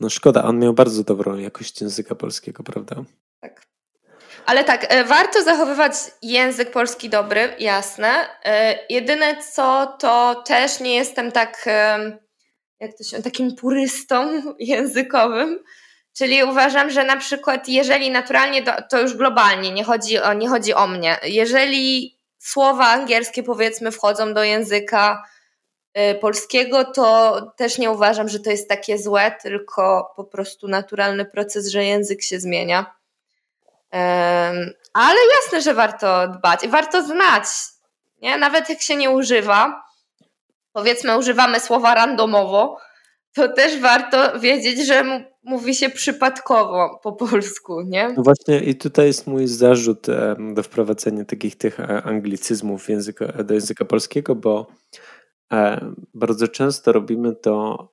No 0.00 0.10
szkoda, 0.10 0.44
on 0.44 0.58
miał 0.58 0.72
bardzo 0.72 1.04
dobrą 1.04 1.36
jakość 1.36 1.80
języka 1.80 2.14
polskiego, 2.14 2.62
prawda? 2.62 2.96
Tak. 3.40 3.62
Ale 4.46 4.64
tak, 4.64 4.86
e, 4.88 5.04
warto 5.04 5.42
zachowywać 5.42 5.92
język 6.22 6.70
polski 6.70 7.08
dobry, 7.08 7.54
jasne. 7.58 8.28
E, 8.44 8.78
jedyne 8.90 9.36
co, 9.52 9.96
to 10.00 10.42
też 10.46 10.80
nie 10.80 10.94
jestem 10.94 11.32
tak, 11.32 11.64
e, 11.66 11.98
jak 12.80 12.90
to 12.98 13.04
się, 13.04 13.22
takim 13.22 13.56
purystą 13.56 14.42
językowym. 14.58 15.58
Czyli 16.18 16.44
uważam, 16.44 16.90
że 16.90 17.04
na 17.04 17.16
przykład, 17.16 17.68
jeżeli 17.68 18.10
naturalnie, 18.10 18.62
to, 18.62 18.72
to 18.90 19.00
już 19.00 19.14
globalnie, 19.14 19.70
nie 19.70 19.84
chodzi, 19.84 20.18
o, 20.18 20.32
nie 20.32 20.48
chodzi 20.48 20.74
o 20.74 20.86
mnie, 20.86 21.18
jeżeli 21.22 22.15
słowa 22.38 22.86
angielskie 22.86 23.42
powiedzmy 23.42 23.92
wchodzą 23.92 24.34
do 24.34 24.44
języka 24.44 25.22
polskiego, 26.20 26.84
to 26.84 27.40
też 27.56 27.78
nie 27.78 27.90
uważam, 27.90 28.28
że 28.28 28.40
to 28.40 28.50
jest 28.50 28.68
takie 28.68 28.98
złe, 28.98 29.36
tylko 29.42 30.12
po 30.16 30.24
prostu 30.24 30.68
naturalny 30.68 31.24
proces, 31.24 31.68
że 31.68 31.84
język 31.84 32.22
się 32.22 32.40
zmienia. 32.40 32.96
Ale 34.92 35.18
jasne, 35.34 35.62
że 35.62 35.74
warto 35.74 36.28
dbać 36.28 36.64
i 36.64 36.68
warto 36.68 37.02
znać, 37.02 37.44
nie? 38.22 38.38
nawet 38.38 38.68
jak 38.68 38.82
się 38.82 38.96
nie 38.96 39.10
używa, 39.10 39.84
powiedzmy 40.72 41.18
używamy 41.18 41.60
słowa 41.60 41.94
randomowo, 41.94 42.78
to 43.34 43.48
też 43.48 43.78
warto 43.78 44.40
wiedzieć, 44.40 44.86
że 44.86 45.24
mówi 45.46 45.74
się 45.74 45.90
przypadkowo 45.90 47.00
po 47.02 47.12
polsku, 47.12 47.80
nie? 47.82 48.12
No 48.16 48.22
właśnie 48.22 48.60
i 48.60 48.74
tutaj 48.74 49.06
jest 49.06 49.26
mój 49.26 49.46
zarzut 49.46 50.06
do 50.54 50.62
wprowadzenia 50.62 51.24
takich 51.24 51.56
tych 51.56 51.80
e, 51.80 52.02
anglicyzmów 52.02 52.88
języka, 52.88 53.26
do 53.44 53.54
języka 53.54 53.84
polskiego, 53.84 54.34
bo 54.34 54.66
e, 55.52 55.92
bardzo 56.14 56.48
często 56.48 56.92
robimy 56.92 57.36
to 57.36 57.88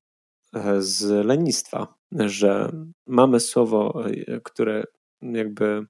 e, 0.56 0.82
z 0.82 1.26
lenistwa, 1.26 1.94
że 2.12 2.72
mamy 3.08 3.40
słowo, 3.40 4.04
które 4.44 4.84
jakby 5.22 5.86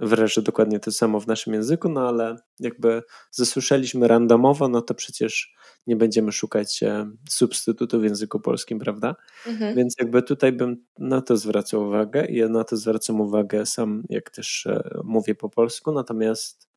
wreszcie 0.00 0.42
dokładnie 0.42 0.80
to 0.80 0.92
samo 0.92 1.20
w 1.20 1.26
naszym 1.26 1.54
języku, 1.54 1.88
no 1.88 2.08
ale 2.08 2.36
jakby 2.60 3.02
zasłyszeliśmy 3.30 4.08
randomowo, 4.08 4.68
no 4.68 4.82
to 4.82 4.94
przecież 4.94 5.54
nie 5.86 5.96
będziemy 5.96 6.32
szukać 6.32 6.82
e, 6.82 7.10
substytutu 7.28 8.00
w 8.00 8.04
języku 8.04 8.40
polskim, 8.40 8.78
prawda? 8.78 9.16
Mhm. 9.46 9.76
Więc 9.76 9.94
jakby 9.98 10.22
tutaj 10.22 10.52
bym 10.52 10.84
na 10.98 11.22
to 11.22 11.36
zwracał 11.36 11.82
uwagę 11.82 12.26
i 12.26 12.36
ja 12.36 12.48
na 12.48 12.64
to 12.64 12.76
zwracam 12.76 13.20
uwagę 13.20 13.66
sam, 13.66 14.02
jak 14.08 14.30
też 14.30 14.66
e, 14.66 15.00
mówię 15.04 15.34
po 15.34 15.48
polsku, 15.48 15.92
natomiast 15.92 16.68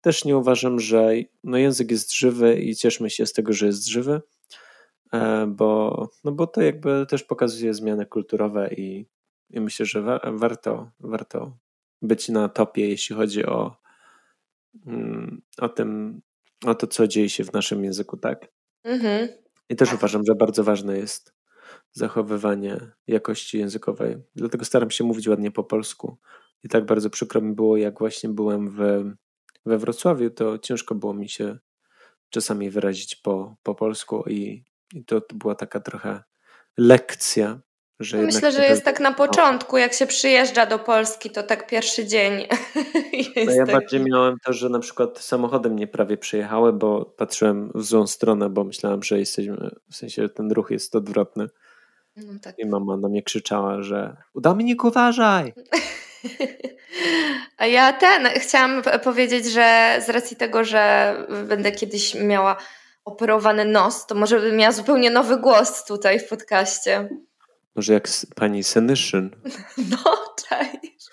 też 0.00 0.24
nie 0.24 0.36
uważam, 0.36 0.80
że 0.80 1.10
no 1.44 1.58
język 1.58 1.90
jest 1.90 2.14
żywy 2.14 2.60
i 2.60 2.76
cieszmy 2.76 3.10
się 3.10 3.26
z 3.26 3.32
tego, 3.32 3.52
że 3.52 3.66
jest 3.66 3.86
żywy, 3.86 4.20
e, 5.12 5.46
bo, 5.46 6.08
no 6.24 6.32
bo 6.32 6.46
to 6.46 6.62
jakby 6.62 7.06
też 7.08 7.22
pokazuje 7.24 7.74
zmiany 7.74 8.06
kulturowe 8.06 8.74
i, 8.74 9.06
i 9.50 9.60
myślę, 9.60 9.86
że 9.86 10.02
wa 10.02 10.20
warto, 10.24 10.90
warto 11.00 11.56
być 12.02 12.28
na 12.28 12.48
topie, 12.48 12.88
jeśli 12.88 13.16
chodzi 13.16 13.46
o, 13.46 13.76
mm, 14.86 15.42
o 15.58 15.68
tym, 15.68 16.20
o 16.66 16.74
to, 16.74 16.86
co 16.86 17.06
dzieje 17.06 17.30
się 17.30 17.44
w 17.44 17.52
naszym 17.52 17.84
języku, 17.84 18.16
tak? 18.16 18.48
Mhm. 18.84 19.28
I 19.68 19.76
też 19.76 19.88
tak. 19.88 19.98
uważam, 19.98 20.22
że 20.26 20.34
bardzo 20.34 20.64
ważne 20.64 20.98
jest 20.98 21.34
zachowywanie 21.92 22.80
jakości 23.06 23.58
językowej. 23.58 24.16
Dlatego 24.34 24.64
staram 24.64 24.90
się 24.90 25.04
mówić 25.04 25.28
ładnie 25.28 25.50
po 25.50 25.64
polsku. 25.64 26.16
I 26.64 26.68
tak 26.68 26.86
bardzo 26.86 27.10
przykro 27.10 27.40
mi 27.40 27.54
było, 27.54 27.76
jak 27.76 27.98
właśnie 27.98 28.30
byłem 28.30 28.70
w, 28.70 28.78
we 29.66 29.78
Wrocławiu, 29.78 30.30
to 30.30 30.58
ciężko 30.58 30.94
było 30.94 31.14
mi 31.14 31.28
się 31.28 31.58
czasami 32.30 32.70
wyrazić 32.70 33.16
po, 33.16 33.56
po 33.62 33.74
polsku 33.74 34.24
i, 34.28 34.64
i 34.94 35.04
to 35.04 35.22
była 35.34 35.54
taka 35.54 35.80
trochę 35.80 36.22
lekcja 36.76 37.60
że 38.00 38.18
Myślę, 38.18 38.52
że 38.52 38.66
jest 38.66 38.84
tak 38.84 39.00
na 39.00 39.12
początku, 39.12 39.76
jak 39.76 39.92
się 39.92 40.06
przyjeżdża 40.06 40.66
do 40.66 40.78
Polski, 40.78 41.30
to 41.30 41.42
tak 41.42 41.66
pierwszy 41.66 42.06
dzień. 42.06 42.46
no 43.46 43.52
ja 43.52 43.66
bardziej 43.66 44.00
miałem 44.00 44.36
to, 44.44 44.52
że 44.52 44.68
na 44.68 44.78
przykład 44.78 45.18
samochodem 45.18 45.76
nie 45.76 45.86
prawie 45.86 46.16
przyjechały, 46.16 46.72
bo 46.72 47.04
patrzyłem 47.04 47.70
w 47.74 47.84
złą 47.84 48.06
stronę, 48.06 48.50
bo 48.50 48.64
myślałem, 48.64 49.02
że 49.02 49.18
jesteśmy, 49.18 49.70
w 49.90 49.96
sensie 49.96 50.28
ten 50.28 50.52
ruch 50.52 50.70
jest 50.70 50.96
odwrotny. 50.96 51.48
No 52.16 52.32
tak. 52.42 52.58
I 52.58 52.66
mama 52.66 52.96
na 52.96 53.08
mnie 53.08 53.22
krzyczała, 53.22 53.82
że 53.82 54.16
Dominik 54.34 54.84
uważaj! 54.84 55.52
A 57.58 57.66
ja 57.66 57.92
ten, 57.92 58.26
chciałam 58.26 58.82
powiedzieć, 59.04 59.46
że 59.46 59.98
z 60.06 60.08
racji 60.08 60.36
tego, 60.36 60.64
że 60.64 61.14
będę 61.48 61.72
kiedyś 61.72 62.14
miała 62.14 62.56
operowany 63.04 63.64
nos, 63.64 64.06
to 64.06 64.14
może 64.14 64.40
bym 64.40 64.56
miała 64.56 64.72
zupełnie 64.72 65.10
nowy 65.10 65.36
głos 65.36 65.84
tutaj 65.84 66.20
w 66.20 66.28
podcaście. 66.28 67.08
Może 67.76 67.92
jak 67.92 68.08
pani 68.34 68.64
Senyszyn. 68.64 69.30
No, 69.90 70.34
cześć. 70.48 71.06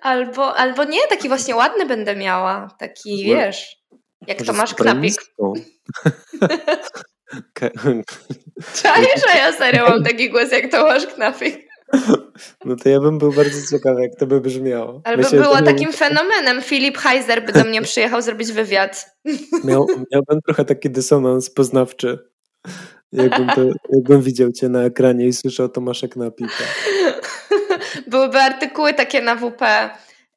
Albo, 0.00 0.56
albo 0.56 0.84
nie, 0.84 1.08
taki 1.08 1.28
właśnie 1.28 1.56
ładny 1.56 1.86
będę 1.86 2.16
miała. 2.16 2.76
Taki, 2.78 3.24
wiesz, 3.24 3.76
jak 4.26 4.42
to 4.42 4.52
masz 4.52 4.74
knapik. 4.74 5.14
Cześć, 8.82 9.24
że 9.28 9.38
ja 9.38 9.52
serio 9.52 9.88
mam 9.88 10.04
taki 10.10 10.30
głos, 10.30 10.52
jak 10.52 10.70
to 10.70 10.84
masz 10.84 11.06
knapik. 11.06 11.68
No 12.64 12.76
to 12.76 12.88
ja 12.88 13.00
bym 13.00 13.18
był 13.18 13.32
bardzo 13.32 13.76
ciekawy, 13.76 14.02
jak 14.02 14.14
to 14.18 14.26
by 14.26 14.40
brzmiało. 14.40 15.00
Albo 15.04 15.22
Myślę, 15.22 15.40
było 15.40 15.62
takim 15.62 15.92
fenomenem. 15.92 16.62
Filip 16.62 16.98
Heiser 16.98 17.46
by 17.46 17.52
do 17.52 17.64
mnie 17.64 17.82
przyjechał 17.82 18.22
zrobić 18.22 18.52
wywiad. 18.52 19.06
Miał, 19.64 19.86
miałbym 20.12 20.40
trochę 20.46 20.64
taki 20.64 20.90
dysonans 20.90 21.50
poznawczy. 21.50 22.33
Jakbym, 23.14 23.48
to, 23.48 23.60
jakbym 23.92 24.22
widział 24.22 24.52
cię 24.52 24.68
na 24.68 24.82
ekranie 24.82 25.26
i 25.26 25.32
słyszał 25.32 25.68
Tomaszek 25.68 26.16
Napika. 26.16 26.64
Byłyby 28.10 28.38
artykuły 28.38 28.94
takie 28.94 29.22
na 29.22 29.36
WP. 29.36 29.62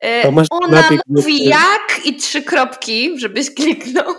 Y, 0.05 0.23
Tomasz 0.23 0.47
Ona 0.51 0.89
mówi 1.07 1.45
jak 1.45 2.05
i 2.05 2.15
trzy 2.15 2.41
kropki, 2.41 3.19
żebyś 3.19 3.53
kliknął. 3.53 4.13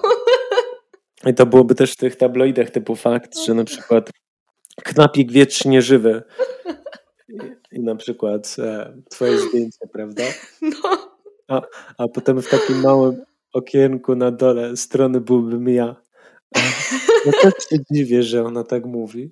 I 1.26 1.34
to 1.34 1.46
byłoby 1.46 1.74
też 1.74 1.92
w 1.92 1.96
tych 1.96 2.16
tabloidach 2.16 2.70
typu 2.70 2.96
fakt, 2.96 3.38
że 3.46 3.54
na 3.54 3.64
przykład 3.64 4.10
knapik 4.84 5.32
wiecznie 5.32 5.82
żywy. 5.82 6.22
I, 7.28 7.38
i 7.72 7.80
na 7.80 7.96
przykład 7.96 8.56
e, 8.58 8.92
twoje 9.10 9.38
zdjęcie, 9.38 9.86
prawda? 9.92 10.22
No. 10.62 11.08
A, 11.48 11.62
a 11.98 12.08
potem 12.08 12.42
w 12.42 12.48
takim 12.48 12.80
małym 12.80 13.24
okienku 13.52 14.14
na 14.14 14.30
dole 14.30 14.76
strony 14.76 15.20
byłbym 15.20 15.68
ja. 15.68 15.96
No 17.26 17.32
też 17.42 17.52
się 17.70 17.76
dziwię, 17.90 18.22
że 18.22 18.44
ona 18.44 18.64
tak 18.64 18.84
mówi. 18.84 19.30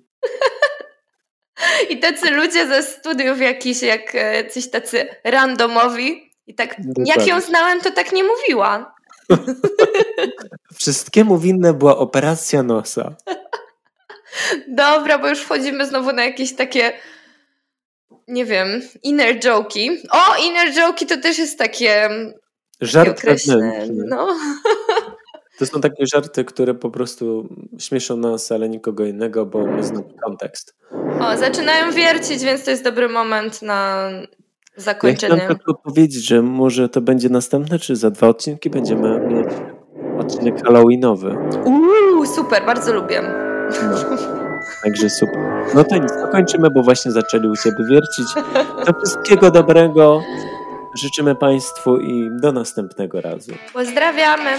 I 1.89 1.99
tacy 1.99 2.31
ludzie 2.31 2.67
ze 2.67 2.83
studiów 2.83 3.41
jakiś, 3.41 3.81
jak 3.81 4.15
e, 4.15 4.49
coś 4.49 4.69
tacy 4.69 5.07
randomowi. 5.23 6.31
I 6.47 6.55
tak, 6.55 6.75
jak 7.05 7.27
ją 7.27 7.41
znałem, 7.41 7.81
to 7.81 7.91
tak 7.91 8.11
nie 8.11 8.23
mówiła. 8.23 8.95
Wszystkiemu 10.79 11.37
winna 11.37 11.73
była 11.73 11.97
operacja 11.97 12.63
nosa. 12.63 13.15
Dobra, 14.67 15.19
bo 15.19 15.29
już 15.29 15.39
wchodzimy 15.39 15.85
znowu 15.85 16.13
na 16.13 16.25
jakieś 16.25 16.55
takie, 16.55 16.93
nie 18.27 18.45
wiem, 18.45 18.81
inner 19.03 19.39
joki. 19.39 19.89
O, 20.11 20.35
inner 20.43 20.73
joki 20.73 21.05
to 21.05 21.17
też 21.17 21.37
jest 21.37 21.59
takie. 21.59 22.09
Żart 22.81 23.21
wewnętrzny. 23.21 24.03
No. 24.07 24.27
To 25.59 25.65
są 25.65 25.81
takie 25.81 26.05
żarty, 26.13 26.45
które 26.45 26.73
po 26.73 26.91
prostu 26.91 27.49
śmieszą 27.79 28.17
nas, 28.17 28.51
ale 28.51 28.69
nikogo 28.69 29.05
innego, 29.05 29.45
bo 29.45 29.65
my 29.65 29.83
znamy 29.83 30.13
kontekst. 30.23 30.75
O, 31.21 31.37
zaczynają 31.37 31.91
wiercić, 31.91 32.43
więc 32.43 32.63
to 32.63 32.71
jest 32.71 32.83
dobry 32.83 33.09
moment 33.09 33.61
na 33.61 34.09
zakończenie. 34.75 35.33
Ja 35.33 35.39
chciałem 35.39 35.57
tylko 35.57 35.73
powiedzieć, 35.73 36.27
że 36.27 36.41
może 36.41 36.89
to 36.89 37.01
będzie 37.01 37.29
następne, 37.29 37.79
czy 37.79 37.95
za 37.95 38.11
dwa 38.11 38.27
odcinki 38.27 38.69
będziemy 38.69 39.19
mieć 39.19 39.47
odcinek 40.19 40.63
halloweenowy. 40.65 41.35
Uuu, 41.65 42.25
super, 42.25 42.65
bardzo 42.65 42.93
lubię. 42.93 43.21
No. 43.21 44.17
Także 44.83 45.09
super. 45.09 45.65
No 45.75 45.83
to 45.83 45.97
nic, 45.97 46.11
kończymy, 46.31 46.69
bo 46.69 46.83
właśnie 46.83 47.11
zaczęli 47.11 47.47
u 47.47 47.55
Ciebie 47.55 47.85
wiercić. 47.89 48.27
To 48.85 48.93
wszystkiego 48.93 49.51
dobrego. 49.51 50.21
Życzymy 51.01 51.35
Państwu 51.35 51.97
i 51.97 52.29
do 52.41 52.51
następnego 52.51 53.21
razu. 53.21 53.51
Pozdrawiamy. 53.73 54.49